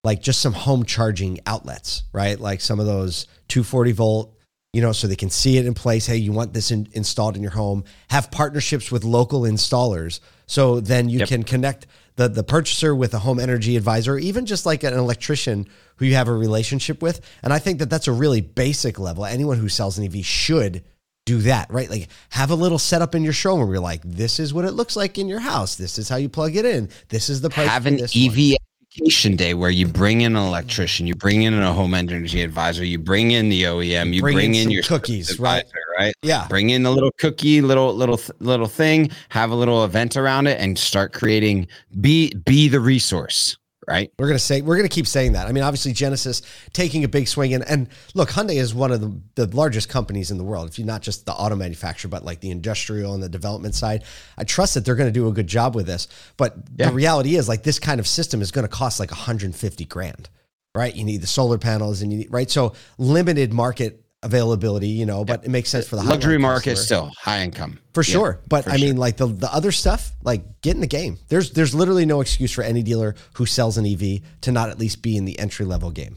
like 0.04 0.22
just 0.22 0.40
some 0.40 0.52
home 0.52 0.84
charging 0.84 1.40
outlets, 1.46 2.04
right? 2.12 2.38
Like 2.38 2.60
some 2.60 2.78
of 2.78 2.86
those 2.86 3.26
240 3.48 3.90
volt, 3.92 4.38
you 4.72 4.80
know, 4.80 4.92
so 4.92 5.08
they 5.08 5.16
can 5.16 5.30
see 5.30 5.58
it 5.58 5.66
in 5.66 5.74
place. 5.74 6.06
Hey, 6.06 6.16
you 6.16 6.30
want 6.30 6.52
this 6.52 6.70
in, 6.70 6.86
installed 6.92 7.34
in 7.34 7.42
your 7.42 7.50
home. 7.50 7.82
Have 8.10 8.30
partnerships 8.30 8.92
with 8.92 9.02
local 9.02 9.40
installers, 9.42 10.20
so 10.46 10.78
then 10.78 11.08
you 11.08 11.18
Yep. 11.20 11.28
can 11.28 11.42
connect 11.42 11.86
the 12.16 12.28
the 12.28 12.42
purchaser 12.42 12.94
with 12.94 13.14
a 13.14 13.20
home 13.20 13.38
energy 13.38 13.76
advisor, 13.76 14.14
or 14.14 14.18
even 14.18 14.46
just 14.46 14.66
like 14.66 14.82
an 14.82 14.94
electrician 14.94 15.66
who 15.96 16.04
you 16.04 16.14
have 16.14 16.28
a 16.28 16.34
relationship 16.34 17.00
with. 17.02 17.20
And 17.42 17.52
I 17.52 17.58
think 17.58 17.78
that 17.78 17.90
that's 17.90 18.08
a 18.08 18.12
really 18.12 18.40
basic 18.40 18.98
level. 18.98 19.24
Anyone 19.24 19.58
who 19.58 19.68
sells 19.68 19.98
an 19.98 20.04
EV 20.04 20.24
should 20.24 20.82
do 21.24 21.38
that, 21.38 21.70
right? 21.70 21.90
Like 21.90 22.08
have 22.30 22.50
a 22.50 22.54
little 22.54 22.78
setup 22.78 23.14
in 23.14 23.24
your 23.24 23.32
showroom 23.32 23.66
where 23.66 23.74
you're 23.74 23.82
like, 23.82 24.02
this 24.02 24.38
is 24.40 24.54
what 24.54 24.64
it 24.64 24.72
looks 24.72 24.96
like 24.96 25.18
in 25.18 25.28
your 25.28 25.40
house. 25.40 25.74
This 25.76 25.98
is 25.98 26.08
how 26.08 26.16
you 26.16 26.28
plug 26.28 26.56
it 26.56 26.64
in. 26.64 26.88
This 27.08 27.28
is 27.28 27.40
the 27.40 27.50
price. 27.50 27.68
have 27.68 27.86
an. 27.86 28.00
EV 28.00 28.56
education 28.96 29.36
day 29.36 29.54
where 29.54 29.70
you 29.70 29.86
bring 29.86 30.22
in 30.22 30.36
an 30.36 30.42
electrician, 30.42 31.06
you 31.06 31.14
bring 31.14 31.42
in 31.42 31.54
a 31.54 31.72
home 31.72 31.94
energy 31.94 32.42
advisor, 32.42 32.84
you 32.84 32.98
bring 32.98 33.30
in 33.32 33.48
the 33.48 33.64
OEM, 33.64 34.12
you 34.12 34.20
Bring 34.20 34.36
bring, 34.36 34.54
in 34.54 34.64
in, 34.64 34.70
your 34.70 34.82
cookies, 34.82 35.28
service 35.28 35.40
right? 35.40 35.58
advisor, 35.58 35.78
right? 35.98 36.14
Yeah. 36.22 36.46
Bring 36.48 36.70
in 36.70 36.86
a 36.86 36.90
little 36.90 37.12
cookie, 37.18 37.60
little 37.60 37.94
little 37.94 38.20
little 38.40 38.66
thing, 38.66 39.10
have 39.28 39.50
a 39.50 39.54
little 39.54 39.84
event 39.84 40.16
around 40.16 40.46
it, 40.46 40.60
and 40.60 40.78
start 40.78 41.12
creating. 41.12 41.68
Be 42.00 42.32
be 42.44 42.68
the 42.68 42.80
resource, 42.80 43.56
right? 43.86 44.12
We're 44.18 44.26
gonna 44.26 44.38
say 44.38 44.60
we're 44.62 44.76
gonna 44.76 44.88
keep 44.88 45.06
saying 45.06 45.32
that. 45.32 45.46
I 45.46 45.52
mean, 45.52 45.62
obviously 45.64 45.92
Genesis 45.92 46.42
taking 46.72 47.04
a 47.04 47.08
big 47.08 47.28
swing, 47.28 47.54
and 47.54 47.64
and 47.68 47.88
look, 48.14 48.30
Hyundai 48.30 48.56
is 48.56 48.74
one 48.74 48.90
of 48.92 49.00
the, 49.00 49.20
the 49.46 49.56
largest 49.56 49.88
companies 49.88 50.30
in 50.30 50.38
the 50.38 50.44
world. 50.44 50.68
If 50.68 50.78
you're 50.78 50.86
not 50.86 51.02
just 51.02 51.26
the 51.26 51.32
auto 51.32 51.56
manufacturer, 51.56 52.08
but 52.08 52.24
like 52.24 52.40
the 52.40 52.50
industrial 52.50 53.14
and 53.14 53.22
the 53.22 53.28
development 53.28 53.74
side, 53.74 54.04
I 54.36 54.44
trust 54.44 54.74
that 54.74 54.84
they're 54.84 54.94
gonna 54.96 55.10
do 55.12 55.28
a 55.28 55.32
good 55.32 55.46
job 55.46 55.74
with 55.74 55.86
this. 55.86 56.08
But 56.36 56.56
Yeah. 56.76 56.88
the 56.88 56.94
reality 56.94 57.36
is, 57.36 57.48
like 57.48 57.62
this 57.62 57.78
kind 57.78 58.00
of 58.00 58.06
system 58.06 58.42
is 58.42 58.50
gonna 58.50 58.68
cost 58.68 58.98
like 59.00 59.10
150 59.10 59.84
grand, 59.84 60.28
right? 60.74 60.94
You 60.94 61.04
need 61.04 61.20
the 61.22 61.26
solar 61.26 61.58
panels, 61.58 62.02
and 62.02 62.12
you 62.12 62.18
need 62.18 62.32
right. 62.32 62.50
So 62.50 62.72
limited 62.98 63.52
market 63.52 64.02
availability, 64.22 64.88
you 64.88 65.06
know, 65.06 65.24
but 65.24 65.44
it 65.44 65.50
makes 65.50 65.68
sense 65.68 65.86
for 65.86 65.96
the 65.96 66.02
Luxury 66.02 66.38
market 66.38 66.70
customer. 66.70 66.84
still 66.84 67.12
high 67.18 67.42
income 67.42 67.78
For 67.94 68.02
Yeah, 68.02 68.12
sure. 68.12 68.40
But 68.48 68.64
for 68.64 68.70
I 68.70 68.76
sure. 68.76 68.86
mean, 68.88 68.96
like 68.96 69.16
the, 69.16 69.26
the 69.26 69.52
other 69.52 69.70
stuff, 69.72 70.12
like 70.22 70.60
get 70.62 70.74
in 70.74 70.80
the 70.80 70.86
game. 70.86 71.18
There's 71.28 71.52
there's 71.52 71.74
literally 71.74 72.06
no 72.06 72.20
excuse 72.20 72.50
for 72.52 72.62
any 72.62 72.82
dealer 72.82 73.14
who 73.34 73.46
sells 73.46 73.78
an 73.78 73.86
EV 73.86 74.20
to 74.42 74.52
not 74.52 74.70
at 74.70 74.78
least 74.78 75.02
be 75.02 75.16
in 75.16 75.24
the 75.26 75.38
entry 75.38 75.64
level 75.66 75.90
game. 75.90 76.16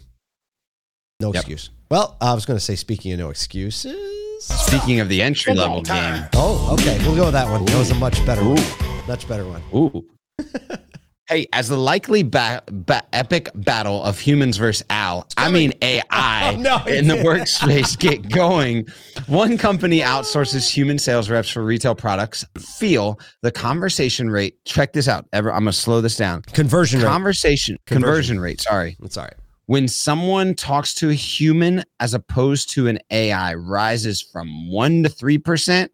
No 1.19 1.27
Yep. 1.33 1.35
excuse. 1.41 1.69
Well, 1.91 2.17
I 2.21 2.33
was 2.33 2.45
going 2.45 2.57
to 2.57 2.63
say, 2.63 2.75
speaking 2.75 3.11
of 3.13 3.19
no 3.19 3.29
excuses, 3.29 4.15
Speaking 4.41 5.01
of 5.01 5.09
the 5.09 5.21
entry 5.21 5.53
level 5.53 5.81
game, 5.81 6.23
Oh, 6.33 6.73
okay. 6.79 6.97
We'll 6.99 7.15
go 7.15 7.25
with 7.25 7.33
that 7.33 7.49
one. 7.49 7.65
That 7.65 7.77
was 7.77 7.91
a 7.91 7.95
much 7.95 8.25
better 8.25 8.43
one. 8.47 8.63
Much 9.07 9.27
better 9.27 9.45
one. 9.45 9.61
Ooh. 9.75 10.05
hey, 11.29 11.47
as 11.53 11.69
the 11.69 11.77
likely 11.77 12.23
ba- 12.23 12.63
ba- 12.71 13.03
epic 13.13 13.49
battle 13.55 14.03
of 14.03 14.19
humans 14.19 14.57
versus 14.57 14.85
Al, 14.89 15.27
I 15.37 15.49
mean 15.49 15.71
AI, 15.81 16.53
Oh, 16.53 16.59
no, 16.59 16.83
in 16.85 17.07
the 17.07 17.15
workspace 17.15 17.97
get 17.97 18.29
going. 18.29 18.87
One 19.27 19.57
company 19.57 19.99
outsources 19.99 20.69
human 20.69 20.97
sales 20.99 21.29
reps 21.29 21.49
for 21.49 21.63
retail 21.63 21.95
products. 21.95 22.43
Feel 22.57 23.19
the 23.41 23.51
conversation 23.51 24.29
rate. 24.29 24.63
Check 24.65 24.93
this 24.93 25.07
out. 25.07 25.25
Ever, 25.31 25.51
I'm 25.53 25.59
gonna 25.61 25.73
slow 25.73 26.01
this 26.01 26.17
down. 26.17 26.41
Conversion 26.41 26.99
rate. 26.99 27.07
Conversation 27.07 27.77
Conversion. 27.85 28.03
conversion 28.07 28.39
rate. 28.39 28.61
Sorry. 28.61 28.97
That's 28.99 29.17
all 29.17 29.25
right. 29.25 29.33
When 29.67 29.87
someone 29.87 30.55
talks 30.55 30.95
to 30.95 31.09
a 31.11 31.13
human 31.13 31.83
as 31.99 32.15
opposed 32.15 32.71
to 32.71 32.87
an 32.87 32.97
AI, 33.11 33.53
rises 33.53 34.19
from 34.21 34.71
one 34.71 35.03
to 35.03 35.09
three 35.09 35.37
percent 35.37 35.91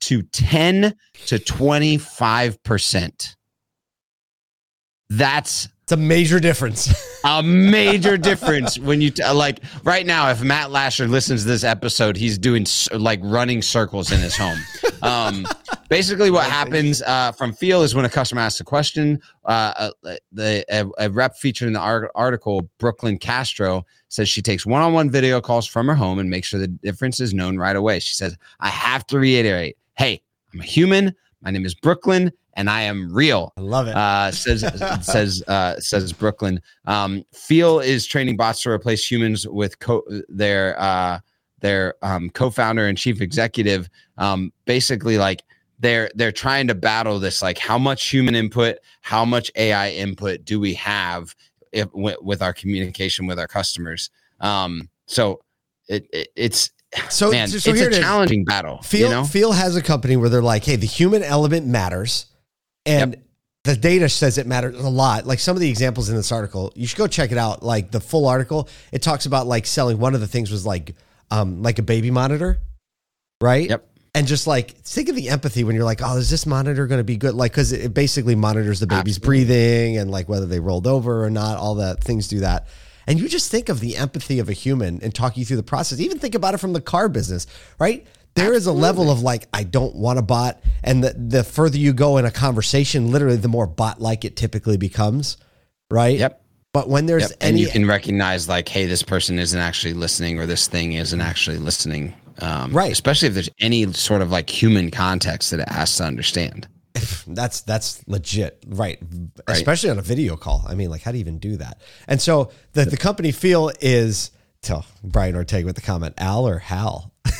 to 0.00 0.22
ten 0.22 0.94
to 1.26 1.38
twenty 1.40 1.98
five 1.98 2.62
percent. 2.62 3.34
That's 5.08 5.68
It's 5.84 5.92
a 5.92 5.96
major 5.96 6.40
difference. 6.40 6.92
a 7.24 7.42
major 7.42 8.16
difference 8.16 8.78
when 8.78 9.00
you 9.00 9.10
t- 9.10 9.28
like 9.28 9.60
right 9.84 10.04
now. 10.04 10.30
If 10.30 10.42
Matt 10.42 10.70
Lasher 10.70 11.06
listens 11.06 11.42
to 11.42 11.48
this 11.48 11.64
episode, 11.64 12.16
he's 12.16 12.38
doing 12.38 12.66
like 12.92 13.20
running 13.22 13.62
circles 13.62 14.10
in 14.12 14.20
his 14.20 14.36
home. 14.36 14.58
Um, 15.02 15.46
basically, 15.88 16.30
what 16.30 16.46
happens 16.46 17.02
uh, 17.02 17.30
from 17.30 17.52
Feel 17.52 17.82
is 17.82 17.94
when 17.94 18.06
a 18.06 18.08
customer 18.08 18.40
asks 18.40 18.60
a 18.60 18.64
question. 18.64 19.20
Uh, 19.44 19.90
uh, 20.04 20.16
the 20.32 20.64
a, 20.70 20.86
a 20.98 21.10
rep 21.10 21.36
featured 21.36 21.68
in 21.68 21.74
the 21.74 21.80
ar- 21.80 22.10
article, 22.14 22.68
Brooklyn 22.78 23.18
Castro, 23.18 23.84
says 24.08 24.28
she 24.28 24.40
takes 24.40 24.64
one-on-one 24.64 25.10
video 25.10 25.40
calls 25.40 25.66
from 25.66 25.86
her 25.86 25.94
home 25.94 26.18
and 26.18 26.30
makes 26.30 26.48
sure 26.48 26.58
the 26.58 26.66
difference 26.68 27.20
is 27.20 27.34
known 27.34 27.58
right 27.58 27.76
away. 27.76 28.00
She 28.00 28.14
says, 28.14 28.36
"I 28.58 28.68
have 28.70 29.06
to 29.08 29.18
reiterate, 29.18 29.76
hey, 29.96 30.22
I'm 30.52 30.60
a 30.60 30.64
human. 30.64 31.14
My 31.42 31.50
name 31.50 31.66
is 31.66 31.74
Brooklyn." 31.74 32.32
And 32.56 32.68
I 32.70 32.82
am 32.82 33.12
real 33.12 33.52
I 33.56 33.60
love 33.60 33.86
it. 33.86 33.94
uh, 33.94 34.32
says 34.32 34.64
says 35.02 35.42
uh, 35.46 35.78
says 35.78 36.12
Brooklyn. 36.12 36.60
Um, 36.86 37.22
Feel 37.32 37.80
is 37.80 38.06
training 38.06 38.36
bots 38.36 38.62
to 38.62 38.70
replace 38.70 39.08
humans 39.08 39.46
with 39.46 39.78
co- 39.78 40.04
their 40.28 40.80
uh, 40.80 41.20
their 41.60 41.94
um, 42.02 42.30
co-founder 42.30 42.86
and 42.86 42.96
chief 42.96 43.20
executive. 43.20 43.88
Um, 44.18 44.52
basically, 44.64 45.18
like 45.18 45.42
they're 45.78 46.10
they're 46.14 46.32
trying 46.32 46.66
to 46.68 46.74
battle 46.74 47.18
this. 47.18 47.42
Like, 47.42 47.58
how 47.58 47.78
much 47.78 48.08
human 48.08 48.34
input, 48.34 48.78
how 49.02 49.24
much 49.24 49.50
AI 49.56 49.90
input 49.90 50.44
do 50.44 50.58
we 50.58 50.74
have 50.74 51.34
if, 51.72 51.92
with, 51.92 52.16
with 52.22 52.42
our 52.42 52.52
communication 52.54 53.26
with 53.26 53.38
our 53.38 53.46
customers? 53.48 54.10
Um, 54.40 54.88
so 55.06 55.40
it, 55.88 56.06
it 56.12 56.28
it's 56.36 56.70
so, 57.10 57.30
man, 57.30 57.48
so, 57.48 57.58
so 57.58 57.70
it's 57.70 57.80
here 57.80 57.88
a 57.88 57.92
it 57.92 57.98
is. 57.98 58.00
challenging 58.00 58.44
battle. 58.44 58.80
Feel 58.82 59.08
you 59.10 59.14
know, 59.14 59.24
Feel 59.24 59.52
has 59.52 59.76
a 59.76 59.82
company 59.82 60.16
where 60.16 60.28
they're 60.28 60.42
like, 60.42 60.64
hey, 60.64 60.76
the 60.76 60.86
human 60.86 61.22
element 61.22 61.66
matters, 61.66 62.26
and 62.86 63.16
the 63.66 63.76
data 63.76 64.08
says 64.08 64.38
it 64.38 64.46
matters 64.46 64.76
a 64.76 64.88
lot. 64.88 65.26
Like 65.26 65.40
some 65.40 65.56
of 65.56 65.60
the 65.60 65.68
examples 65.68 66.08
in 66.08 66.16
this 66.16 66.30
article, 66.30 66.72
you 66.76 66.86
should 66.86 66.98
go 66.98 67.06
check 67.06 67.32
it 67.32 67.38
out. 67.38 67.62
Like 67.62 67.90
the 67.90 68.00
full 68.00 68.26
article, 68.26 68.68
it 68.92 69.02
talks 69.02 69.26
about 69.26 69.46
like 69.46 69.66
selling. 69.66 69.98
One 69.98 70.14
of 70.14 70.20
the 70.20 70.28
things 70.28 70.50
was 70.50 70.64
like, 70.64 70.94
um, 71.30 71.62
like 71.62 71.78
a 71.78 71.82
baby 71.82 72.10
monitor, 72.10 72.60
right? 73.40 73.68
Yep. 73.68 73.88
And 74.14 74.26
just 74.26 74.46
like 74.46 74.70
think 74.78 75.08
of 75.08 75.16
the 75.16 75.28
empathy 75.28 75.64
when 75.64 75.74
you're 75.74 75.84
like, 75.84 76.00
oh, 76.02 76.16
is 76.16 76.30
this 76.30 76.46
monitor 76.46 76.86
going 76.86 77.00
to 77.00 77.04
be 77.04 77.16
good? 77.16 77.34
Like, 77.34 77.52
because 77.52 77.72
it 77.72 77.92
basically 77.92 78.34
monitors 78.34 78.80
the 78.80 78.86
baby's 78.86 79.16
Absolutely. 79.16 79.26
breathing 79.44 79.98
and 79.98 80.10
like 80.10 80.28
whether 80.28 80.46
they 80.46 80.60
rolled 80.60 80.86
over 80.86 81.24
or 81.24 81.28
not. 81.28 81.58
All 81.58 81.74
that 81.74 82.02
things 82.02 82.28
do 82.28 82.40
that. 82.40 82.68
And 83.06 83.20
you 83.20 83.28
just 83.28 83.50
think 83.50 83.68
of 83.68 83.80
the 83.80 83.96
empathy 83.96 84.38
of 84.38 84.48
a 84.48 84.52
human 84.52 85.00
and 85.02 85.14
talk 85.14 85.36
you 85.36 85.44
through 85.44 85.58
the 85.58 85.62
process. 85.62 86.00
Even 86.00 86.18
think 86.18 86.34
about 86.34 86.54
it 86.54 86.58
from 86.58 86.72
the 86.72 86.80
car 86.80 87.08
business, 87.08 87.46
right? 87.78 88.06
There 88.36 88.52
is 88.52 88.66
a 88.66 88.72
level 88.72 89.10
of 89.10 89.22
like, 89.22 89.48
I 89.52 89.64
don't 89.64 89.96
want 89.96 90.18
a 90.18 90.22
bot. 90.22 90.60
And 90.84 91.02
the, 91.02 91.14
the 91.16 91.42
further 91.42 91.78
you 91.78 91.92
go 91.92 92.18
in 92.18 92.24
a 92.24 92.30
conversation, 92.30 93.10
literally, 93.10 93.36
the 93.36 93.48
more 93.48 93.66
bot 93.66 94.00
like 94.00 94.24
it 94.24 94.36
typically 94.36 94.76
becomes, 94.76 95.36
right? 95.90 96.18
Yep. 96.18 96.42
But 96.72 96.88
when 96.88 97.06
there's 97.06 97.30
Yep. 97.30 97.38
and 97.40 97.58
you 97.58 97.68
can 97.68 97.86
recognize 97.86 98.48
like, 98.48 98.68
hey, 98.68 98.84
this 98.86 99.02
person 99.02 99.38
isn't 99.38 99.58
actually 99.58 99.94
listening, 99.94 100.38
or 100.38 100.44
this 100.46 100.66
thing 100.68 100.92
isn't 100.92 101.20
actually 101.20 101.56
listening. 101.58 102.12
Um, 102.40 102.72
Right. 102.72 102.92
Especially 102.92 103.28
if 103.28 103.34
there's 103.34 103.48
any 103.58 103.90
sort 103.94 104.20
of 104.20 104.30
like 104.30 104.50
human 104.50 104.90
context 104.90 105.50
that 105.52 105.60
it 105.60 105.68
has 105.70 105.96
to 105.96 106.04
understand. 106.04 106.68
That's 107.26 107.60
that's 107.62 108.02
legit, 108.08 108.62
right? 108.68 108.98
Especially 109.48 109.90
on 109.90 109.98
a 109.98 110.02
video 110.02 110.36
call. 110.36 110.64
I 110.66 110.74
mean, 110.74 110.88
like, 110.88 111.02
how 111.02 111.10
do 111.12 111.18
you 111.18 111.20
even 111.20 111.38
do 111.38 111.56
that? 111.58 111.80
And 112.08 112.20
so 112.22 112.50
the 112.72 112.86
the 112.86 112.96
company 112.96 113.32
feel 113.32 113.70
is 113.80 114.30
tell 114.62 114.86
Brian 115.04 115.34
Ortega 115.36 115.66
with 115.66 115.76
the 115.76 115.82
comment, 115.82 116.14
Al 116.16 116.48
or 116.48 116.58
Hal. 116.58 117.12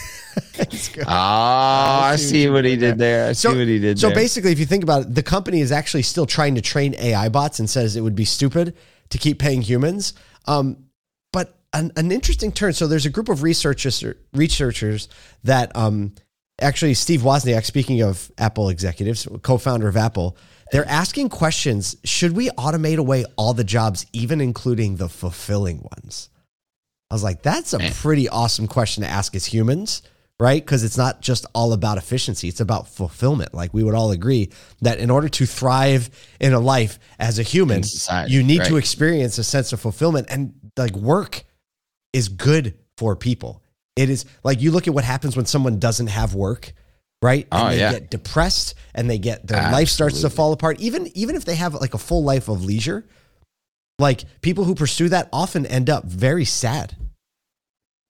Go. 0.95 1.03
Oh, 1.03 1.05
I 1.07 2.17
see 2.17 2.49
what 2.49 2.65
he 2.65 2.77
did 2.77 2.99
there. 2.99 3.29
I 3.29 3.33
see 3.33 3.49
what 3.49 3.67
he 3.67 3.79
did 3.79 3.99
so 3.99 4.09
there. 4.09 4.17
basically, 4.17 4.53
if 4.53 4.59
you 4.59 4.67
think 4.67 4.83
about 4.83 5.03
it, 5.03 5.15
the 5.15 5.23
company 5.23 5.61
is 5.61 5.73
actually 5.73 6.03
still 6.03 6.27
trying 6.27 6.55
to 6.55 6.61
train 6.61 6.95
AI 6.99 7.29
bots 7.29 7.59
and 7.59 7.69
says 7.69 7.97
it 7.97 8.01
would 8.01 8.15
be 8.15 8.25
stupid 8.25 8.77
to 9.11 9.19
keep 9.19 9.39
paying 9.39 9.63
humans. 9.63 10.15
Um, 10.47 10.87
but 11.33 11.59
an, 11.73 11.93
an 11.97 12.13
interesting 12.13 12.53
turn. 12.53 12.73
So 12.73 12.87
there's 12.87 13.07
a 13.07 13.11
group 13.11 13.29
of 13.29 13.43
researchers 13.43 14.03
researchers 14.33 15.09
that 15.45 15.75
um, 15.77 16.15
actually 16.61 16.95
Steve 16.95 17.21
Wozniak, 17.21 17.65
speaking 17.65 18.03
of 18.03 18.31
Apple 18.39 18.69
executives, 18.69 19.29
co-founder 19.43 19.89
of 19.89 19.97
Apple, 19.97 20.37
they're 20.73 20.89
asking 20.89 21.29
questions. 21.29 21.97
Should 22.05 22.33
we 22.33 22.49
automate 22.51 22.99
away 22.99 23.25
all 23.37 23.55
the 23.55 23.65
jobs, 23.65 24.07
even 24.13 24.41
including 24.41 24.97
the 24.97 25.09
fulfilling 25.09 25.79
ones? 25.79 26.31
I 27.11 27.15
was 27.15 27.23
like, 27.23 27.43
that's 27.43 27.73
a 27.73 27.79
pretty 27.79 28.29
awesome 28.29 28.67
question 28.67 29.05
to 29.05 29.09
ask 29.09 29.35
as 29.37 29.47
humans, 29.47 30.03
right? 30.39 30.65
Because 30.65 30.85
it's 30.85 30.99
not 30.99 31.21
just 31.23 31.47
all 31.55 31.73
about 31.73 31.99
efficiency, 31.99 32.49
it's 32.49 32.61
about 32.61 32.89
fulfillment. 32.89 33.55
Like 33.55 33.73
we 33.73 33.83
would 33.83 33.95
all 33.95 34.11
agree 34.11 34.51
that 34.83 34.99
in 34.99 35.11
order 35.11 35.29
to 35.31 35.47
thrive 35.47 36.11
in 36.41 36.53
a 36.53 36.61
life 36.61 36.99
as 37.19 37.39
a 37.39 37.43
human, 37.43 37.83
society, 37.83 38.33
you 38.33 38.43
need 38.43 38.65
to 38.65 38.77
experience 38.77 39.39
a 39.39 39.45
sense 39.45 39.73
of 39.73 39.81
fulfillment. 39.81 40.27
And 40.31 40.55
like 40.77 40.95
work 40.95 41.45
is 42.13 42.29
good 42.29 42.75
for 42.99 43.17
people. 43.17 43.63
It 43.97 44.11
is 44.11 44.27
like 44.45 44.61
you 44.61 44.73
look 44.73 44.87
at 44.89 44.95
what 44.95 45.05
happens 45.05 45.37
when 45.37 45.47
someone 45.47 45.79
doesn't 45.79 46.09
have 46.09 46.35
work, 46.35 46.73
right? 47.23 47.47
Oh, 47.51 47.57
and 47.57 47.67
Oh, 47.67 47.71
they 47.71 47.79
yeah. 47.79 47.93
get 47.93 48.11
depressed 48.11 48.75
and 48.95 49.09
they 49.09 49.19
get 49.19 49.47
their 49.47 49.73
life 49.73 49.89
starts 49.89 50.21
to 50.21 50.29
fall 50.31 50.53
apart. 50.53 50.81
Even 50.81 51.07
even 51.17 51.35
if 51.35 51.47
they 51.47 51.55
have 51.55 51.73
like 51.75 51.95
a 51.95 51.99
full 51.99 52.23
life 52.23 52.49
of 52.51 52.63
leisure, 52.63 53.07
like 53.99 54.25
people 54.43 54.65
who 54.65 54.75
pursue 54.75 55.09
that 55.09 55.31
often 55.33 55.65
end 55.65 55.89
up 55.89 56.05
very 56.05 56.45
sad. 56.45 56.95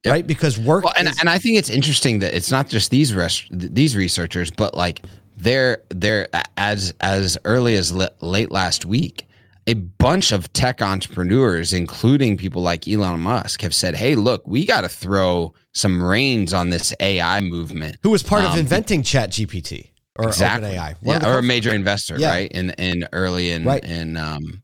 Yep. 0.06 0.12
Right? 0.12 0.26
Because 0.26 0.58
work 0.58 0.84
Well, 0.84 0.94
and 0.96 1.08
is- 1.08 1.18
and 1.20 1.28
I 1.28 1.38
think 1.38 1.58
it's 1.58 1.70
interesting 1.70 2.20
that 2.20 2.34
it's 2.34 2.50
not 2.50 2.68
just 2.68 2.90
these 2.90 3.12
res- 3.14 3.44
these 3.50 3.94
researchers, 3.96 4.50
but 4.50 4.74
like 4.74 5.02
they're 5.36 5.78
they're 5.90 6.28
as 6.56 6.94
as 7.00 7.36
early 7.44 7.74
as 7.76 7.92
le- 7.92 8.10
late 8.20 8.50
last 8.50 8.86
week, 8.86 9.26
a 9.66 9.74
bunch 9.74 10.32
of 10.32 10.50
tech 10.52 10.80
entrepreneurs, 10.80 11.72
including 11.72 12.36
people 12.36 12.62
like 12.62 12.86
Elon 12.88 13.20
Musk, 13.20 13.62
have 13.62 13.74
said, 13.74 13.94
"Hey, 13.96 14.14
look, 14.14 14.46
we 14.46 14.64
got 14.64 14.82
to 14.82 14.88
throw 14.88 15.52
some 15.74 16.02
reins 16.02 16.54
on 16.54 16.70
this 16.70 16.94
AI 17.00 17.40
movement." 17.40 17.96
who 18.02 18.10
was 18.10 18.22
part 18.22 18.44
of 18.44 18.52
um, 18.52 18.58
inventing 18.60 19.02
Chat 19.02 19.30
GPT 19.30 19.90
or 20.18 20.28
exactly, 20.28 20.70
OpenAI. 20.70 20.94
Yeah, 21.02 21.28
or 21.28 21.38
a 21.38 21.42
major 21.42 21.74
investor, 21.74 22.16
Yeah. 22.18 22.30
right? 22.30 22.50
In 22.52 22.70
in 22.70 23.08
early 23.12 23.50
in 23.50 23.64
Right. 23.64 23.84
in 23.84 24.16
um 24.16 24.62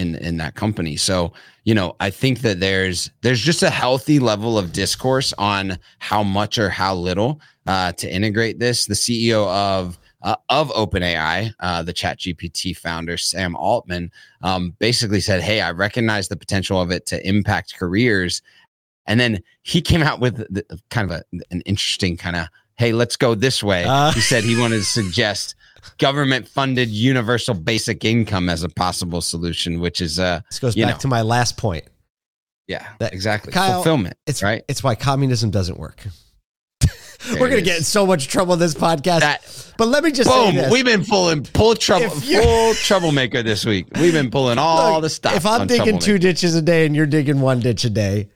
in 0.00 0.16
in 0.16 0.38
that 0.38 0.54
company. 0.54 0.96
So 0.96 1.32
you 1.64 1.74
know, 1.74 1.94
I 2.00 2.10
think 2.10 2.40
that 2.40 2.60
there's 2.60 3.10
there's 3.20 3.40
just 3.40 3.62
a 3.62 3.70
healthy 3.70 4.18
level 4.18 4.58
of 4.58 4.72
discourse 4.72 5.32
on 5.38 5.78
how 5.98 6.22
much 6.22 6.58
or 6.58 6.70
how 6.70 6.94
little 6.94 7.40
uh, 7.66 7.92
to 7.92 8.10
integrate 8.10 8.58
this. 8.58 8.86
The 8.86 8.94
CEO 8.94 9.46
of 9.46 9.98
uh, 10.22 10.36
of 10.48 10.70
OpenAI, 10.70 11.52
uh, 11.60 11.82
the 11.82 11.92
Chat 11.92 12.18
GPT 12.18 12.76
founder 12.76 13.16
Sam 13.16 13.54
Altman, 13.56 14.10
um, 14.42 14.74
basically 14.78 15.20
said, 15.20 15.42
"Hey, 15.42 15.60
I 15.60 15.70
recognize 15.70 16.28
the 16.28 16.36
potential 16.36 16.80
of 16.80 16.90
it 16.90 17.06
to 17.06 17.26
impact 17.26 17.76
careers." 17.76 18.42
And 19.06 19.18
then 19.18 19.42
he 19.62 19.82
came 19.82 20.02
out 20.02 20.20
with 20.20 20.36
the, 20.36 20.64
kind 20.90 21.10
of 21.10 21.18
a, 21.18 21.24
an 21.50 21.62
interesting 21.62 22.16
kind 22.16 22.36
of, 22.36 22.46
"Hey, 22.80 22.92
let's 22.92 23.16
go 23.16 23.34
this 23.36 23.62
way." 23.62 23.84
Uh. 23.84 24.10
he 24.12 24.20
said 24.20 24.42
he 24.44 24.58
wanted 24.58 24.78
to 24.78 24.84
suggest 24.84 25.54
government 25.98 26.48
funded 26.48 26.88
universal 26.88 27.54
basic 27.54 28.04
income 28.04 28.48
as 28.48 28.62
a 28.62 28.68
possible 28.68 29.20
solution, 29.20 29.80
which 29.80 30.00
is 30.00 30.18
uh 30.18 30.40
This 30.50 30.58
goes 30.58 30.74
back 30.74 30.94
know. 30.94 30.98
to 30.98 31.08
my 31.08 31.22
last 31.22 31.56
point. 31.56 31.84
yeah, 32.66 32.86
That- 32.98 33.12
exactly 33.12 33.52
Kyle, 33.52 33.74
fulfillment. 33.74 34.16
It's 34.26 34.42
right. 34.42 34.62
It's 34.68 34.82
why 34.82 34.94
communism 34.94 35.50
doesn't 35.50 35.78
work. 35.78 36.04
We're 37.32 37.48
gonna 37.48 37.56
is. 37.56 37.62
get 37.62 37.78
in 37.78 37.84
so 37.84 38.06
much 38.06 38.28
trouble 38.28 38.54
in 38.54 38.58
this 38.60 38.74
podcast. 38.74 39.20
That- 39.20 39.72
but 39.76 39.88
let 39.88 40.04
me 40.04 40.10
just 40.12 40.28
say 40.30 40.46
Boom! 40.46 40.54
this. 40.56 40.72
We've 40.72 40.84
been 40.84 41.04
pulling 41.04 41.42
pull 41.44 41.74
trouble 41.74 42.10
full 42.10 42.74
troublemaker 42.74 43.42
this 43.42 43.64
week. 43.64 43.86
We've 43.98 44.12
been 44.12 44.30
pulling 44.30 44.58
all 44.66 44.94
Look, 44.94 45.02
the 45.02 45.08
stuff. 45.10 45.36
If 45.36 45.46
I'm 45.46 45.66
digging 45.66 45.98
two 45.98 46.18
ditches 46.18 46.54
a 46.54 46.62
day 46.62 46.84
and 46.86 46.94
you're 46.96 47.06
digging 47.06 47.40
one 47.40 47.60
ditch 47.60 47.84
a 47.84 47.90
day, 47.90 48.28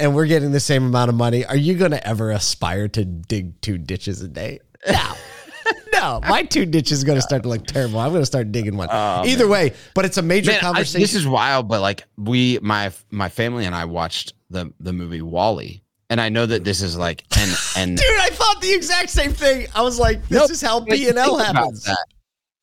and 0.00 0.14
we're 0.14 0.26
getting 0.26 0.52
the 0.52 0.60
same 0.60 0.84
amount 0.84 1.08
of 1.10 1.14
money, 1.14 1.44
are 1.44 1.56
you 1.56 1.74
going 1.74 1.90
to 1.92 2.06
ever 2.06 2.30
aspire 2.30 2.88
to 2.88 3.04
dig 3.04 3.60
two 3.60 3.78
ditches 3.78 4.22
a 4.22 4.28
day? 4.28 4.60
No. 4.90 5.12
no, 5.92 6.20
my 6.28 6.42
two 6.42 6.64
ditches 6.66 6.98
is 6.98 7.04
going 7.04 7.16
to 7.18 7.22
start 7.22 7.42
to 7.42 7.48
look 7.48 7.66
terrible. 7.66 7.98
I'm 8.00 8.10
going 8.10 8.22
to 8.22 8.26
start 8.26 8.50
digging 8.50 8.76
one. 8.76 8.88
Either 8.90 9.46
way, 9.46 9.72
but 9.94 10.04
it's 10.04 10.16
a 10.16 10.22
major 10.22 10.50
Oh, 10.50 10.54
Man, 10.54 10.58
I- 10.58 10.66
conversation. 10.66 11.00
this 11.02 11.14
is 11.14 11.26
wild, 11.26 11.68
but 11.68 11.80
like 11.80 12.04
we, 12.16 12.58
my 12.62 12.92
my 13.10 13.28
family 13.28 13.66
and 13.66 13.74
I 13.74 13.84
watched 13.84 14.32
the 14.48 14.72
the 14.80 14.92
movie 14.92 15.22
WALL-E, 15.22 15.82
and 16.08 16.20
I 16.20 16.28
know 16.30 16.46
that 16.46 16.64
this 16.64 16.80
is 16.82 16.96
like 16.96 17.24
and 17.38 17.50
and 17.76 17.96
Dude, 17.98 18.06
I 18.20 18.30
thought 18.30 18.60
the 18.62 18.72
exact 18.72 19.10
same 19.10 19.32
thing. 19.32 19.66
I 19.74 19.82
was 19.82 19.98
like, 19.98 20.22
this 20.28 20.40
Nope. 20.40 20.50
is 20.50 20.60
how 20.62 20.80
B 20.80 21.08
and 21.08 21.18
L 21.18 21.36
happens. 21.38 21.88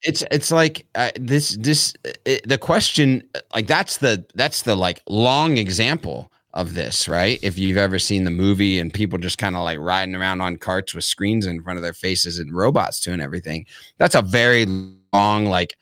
It's 0.04 0.24
it's 0.32 0.52
like 0.52 0.86
uh, 0.96 1.12
this 1.20 1.56
this 1.60 1.94
it, 2.26 2.48
the 2.48 2.58
question 2.58 3.24
like 3.56 3.68
that's 3.68 3.98
the 3.98 4.26
that's 4.36 4.62
the 4.64 4.76
like 4.76 5.02
long 5.08 5.58
example 5.58 6.32
of 6.58 6.74
this 6.74 7.08
right 7.08 7.40
if 7.44 7.58
you've 7.58 7.78
ever 7.78 8.00
seen 8.00 8.24
the 8.24 8.32
movie 8.32 8.80
and 8.80 8.92
people 8.92 9.18
just 9.20 9.38
kind 9.38 9.56
of 9.56 9.64
like 9.64 9.78
riding 9.80 10.16
around 10.16 10.42
on 10.42 10.58
carts 10.58 10.94
with 10.96 11.04
screens 11.04 11.46
in 11.46 11.62
front 11.62 11.78
of 11.78 11.84
their 11.84 11.94
faces 11.94 12.40
and 12.40 12.52
robots 12.54 13.00
doing 13.00 13.22
everything 13.22 13.64
that's 14.00 14.16
a 14.16 14.24
very 14.24 14.66
long 15.14 15.46
like 15.46 15.76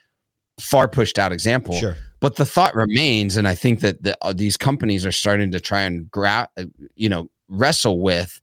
far 0.60 0.88
pushed 0.88 1.18
out 1.18 1.32
example 1.32 1.76
Sure. 1.76 1.96
but 2.20 2.36
the 2.36 2.46
thought 2.46 2.76
remains 2.76 3.38
and 3.38 3.48
i 3.48 3.56
think 3.56 3.80
that 3.80 4.04
the, 4.04 4.18
uh, 4.22 4.34
these 4.34 4.58
companies 4.58 5.06
are 5.06 5.14
starting 5.14 5.50
to 5.52 5.62
try 5.62 5.82
and 5.82 6.12
gra- 6.12 6.50
uh, 6.58 6.66
you 6.96 7.08
know 7.08 7.30
wrestle 7.48 8.02
with 8.02 8.40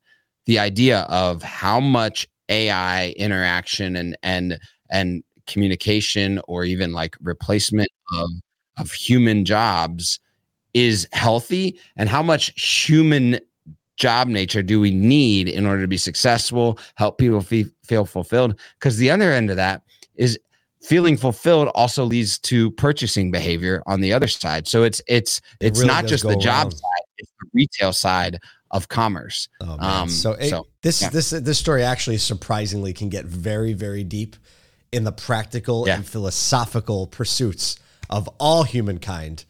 the 0.47 0.59
idea 0.59 1.01
of 1.11 1.43
how 1.43 1.79
much 1.81 2.27
ai 2.49 3.11
interaction 3.19 3.95
and 3.95 4.17
and 4.23 4.59
and 4.91 5.23
communication 5.47 6.41
or 6.49 6.65
even 6.65 6.93
like 6.95 7.15
replacement 7.21 7.91
of 8.17 8.31
of 8.79 8.91
human 8.91 9.45
jobs 9.45 10.19
is 10.75 11.07
healthy 11.13 11.79
and 11.97 12.09
how 12.09 12.23
much 12.23 12.53
human 12.81 13.39
job 13.97 14.27
nature 14.29 14.63
do 14.63 14.81
we 14.81 14.91
need 14.91 15.49
in 15.49 15.67
order 15.67 15.83
to 15.83 15.89
be 15.89 15.99
successful 15.99 16.79
help 16.97 17.19
people 17.19 17.41
fe- 17.43 17.67
feel 17.85 18.05
fulfilled 18.07 18.59
because 18.79 18.97
the 18.97 19.11
other 19.11 19.31
end 19.33 19.51
of 19.51 19.57
that 19.57 19.83
is 20.15 20.39
feeling 20.83 21.17
fulfilled 21.17 21.69
also 21.75 22.03
leads 22.05 22.39
to 22.39 22.71
purchasing 22.73 23.31
behavior 23.31 23.83
on 23.87 24.01
the 24.01 24.13
other 24.13 24.27
side 24.27 24.67
so 24.67 24.83
it's 24.83 25.01
it's 25.07 25.39
It 25.61 25.67
it's 25.69 25.79
really 25.81 25.89
not 25.93 26.07
just 26.07 26.25
the 26.27 26.37
job 26.37 26.65
around. 26.69 26.73
side 26.73 27.05
it's 27.19 27.31
the 27.41 27.49
retail 27.53 27.93
side 27.93 28.39
of 28.71 28.89
commerce 28.89 29.49
Oh. 29.61 29.77
Um, 29.79 30.09
so, 30.09 30.33
it- 30.33 30.49
so, 30.49 30.67
this 30.83 31.03
yeah. 31.03 31.11
this 31.11 31.31
this 31.31 31.59
story 31.59 31.83
actually 31.85 32.17
surprisingly 32.19 32.93
can 32.95 33.11
get 33.11 33.27
very 33.27 33.75
very 33.75 34.03
deep 34.05 34.37
in 34.91 35.05
the 35.05 35.13
practical 35.13 35.85
Yeah. 35.87 35.97
and 35.97 36.07
philosophical 36.07 37.07
pursuits 37.07 37.79
of 38.11 38.29
all 38.39 38.63
humankind, 38.65 39.45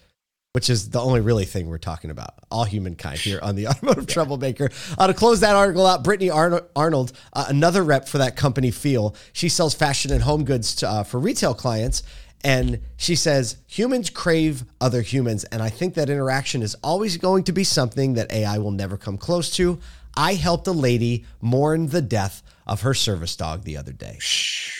which 0.52 0.68
is 0.68 0.90
the 0.90 1.00
only 1.00 1.20
really 1.20 1.46
thing 1.46 1.68
we're 1.68 1.78
talking 1.78 2.10
about. 2.10 2.34
All 2.50 2.64
humankind 2.64 3.18
here 3.18 3.40
on 3.42 3.56
the 3.56 3.66
Automotive 3.68 4.06
Troublemaker. 4.06 4.70
Uh, 4.98 5.06
to 5.06 5.14
close 5.14 5.40
that 5.40 5.56
article 5.56 5.86
out, 5.86 6.04
Brittany 6.04 6.28
Arno- 6.28 6.66
Arnold, 6.76 7.12
uh, 7.32 7.46
another 7.48 7.82
rep 7.82 8.06
for 8.06 8.18
that 8.18 8.36
company, 8.36 8.70
Feel, 8.70 9.16
she 9.32 9.48
sells 9.48 9.74
fashion 9.74 10.12
and 10.12 10.22
home 10.22 10.44
goods 10.44 10.74
to, 10.76 10.88
uh, 10.88 11.04
for 11.04 11.18
retail 11.18 11.54
clients. 11.54 12.02
And 12.44 12.80
she 12.98 13.14
says 13.14 13.56
humans 13.66 14.10
crave 14.10 14.64
other 14.80 15.00
humans. 15.00 15.44
And 15.44 15.62
I 15.62 15.70
think 15.70 15.94
that 15.94 16.10
interaction 16.10 16.60
is 16.62 16.74
always 16.82 17.16
going 17.16 17.44
to 17.44 17.52
be 17.52 17.64
something 17.64 18.14
that 18.14 18.30
AI 18.30 18.58
will 18.58 18.72
never 18.72 18.98
come 18.98 19.16
close 19.16 19.50
to. 19.56 19.78
I 20.16 20.34
helped 20.34 20.66
a 20.66 20.72
lady 20.72 21.24
mourn 21.40 21.86
the 21.86 22.02
death 22.02 22.42
of 22.66 22.82
her 22.82 22.94
service 22.94 23.36
dog 23.36 23.64
the 23.64 23.76
other 23.76 23.92
day. 23.92 24.18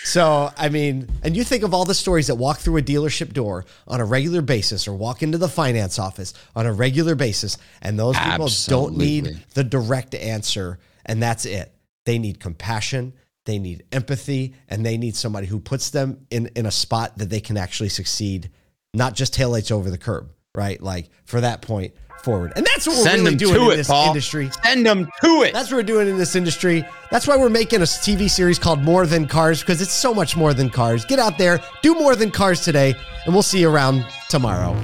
So, 0.05 0.51
I 0.57 0.69
mean, 0.69 1.09
and 1.23 1.37
you 1.37 1.45
think 1.45 1.63
of 1.63 1.75
all 1.75 1.85
the 1.85 1.95
stories 1.95 2.29
that 2.29 2.37
walk 2.37 2.59
through 2.59 2.77
a 2.77 2.83
dealership 2.83 3.33
door 3.33 3.65
on 3.87 4.01
a 4.01 4.05
regular 4.05 4.43
basis 4.43 4.87
or 4.87 4.95
walk 4.95 5.23
into 5.23 5.39
the 5.39 5.49
finance 5.49 5.99
office 5.99 6.35
on 6.55 6.67
a 6.67 6.73
regular 6.73 7.15
basis, 7.15 7.59
and 7.81 7.99
those 7.99 8.19
people 8.19 8.49
don't 8.67 8.97
need 8.97 9.45
the 9.55 9.65
direct 9.65 10.15
answer, 10.15 10.79
and 11.07 11.23
that's 11.23 11.45
it. 11.45 11.75
They 12.05 12.19
need 12.19 12.41
compassion, 12.41 13.15
they 13.45 13.59
need 13.59 13.85
empathy, 13.93 14.55
and 14.69 14.85
they 14.85 14.97
need 14.97 15.17
somebody 15.17 15.47
who 15.47 15.59
puts 15.61 15.91
them 15.91 16.27
in, 16.31 16.51
in 16.55 16.67
a 16.67 16.71
spot 16.71 17.19
that 17.19 17.31
they 17.31 17.41
can 17.41 17.57
actually 17.57 17.89
succeed, 17.89 18.51
not 18.95 19.15
just 19.15 19.35
taillights 19.35 19.73
over 19.73 19.91
the 19.91 19.99
curb, 19.99 20.31
right? 20.55 20.81
Like 20.81 21.11
for 21.25 21.41
that 21.41 21.63
point 21.63 21.95
forward. 22.23 22.53
And 22.57 22.65
that's 22.65 22.87
what 22.87 22.97
we're 22.97 23.03
send 23.03 23.23
really 23.25 23.37
doing 23.37 23.61
in 23.63 23.73
it 23.73 23.77
this 23.77 23.89
Paul. 23.89 24.09
industry. 24.09 24.51
send 24.65 24.87
them 24.87 25.09
to 25.23 25.43
it 25.43 25.53
That's 25.53 25.71
what 25.71 25.79
we're 25.79 25.83
doing 25.83 26.09
in 26.09 26.17
this 26.19 26.37
industry. 26.37 26.85
That's 27.11 27.27
why 27.27 27.37
we're 27.37 27.51
making 27.51 27.81
a 27.81 27.85
TV 27.85 28.31
series 28.31 28.59
called 28.59 28.81
More 28.81 29.07
Than 29.07 29.27
Cars 29.27 29.61
because 29.61 29.83
it's 29.83 29.93
so 29.93 30.15
much 30.15 30.37
more 30.37 30.55
than 30.55 30.71
cars. 30.71 31.05
Get 31.05 31.19
out 31.19 31.37
there, 31.39 31.61
do 31.83 31.95
more 31.95 32.15
than 32.15 32.31
cars 32.31 32.63
today, 32.65 32.95
and 33.25 33.35
we'll 33.35 33.43
see 33.43 33.61
you 33.61 33.71
around 33.71 34.07
tomorrow. 34.29 34.77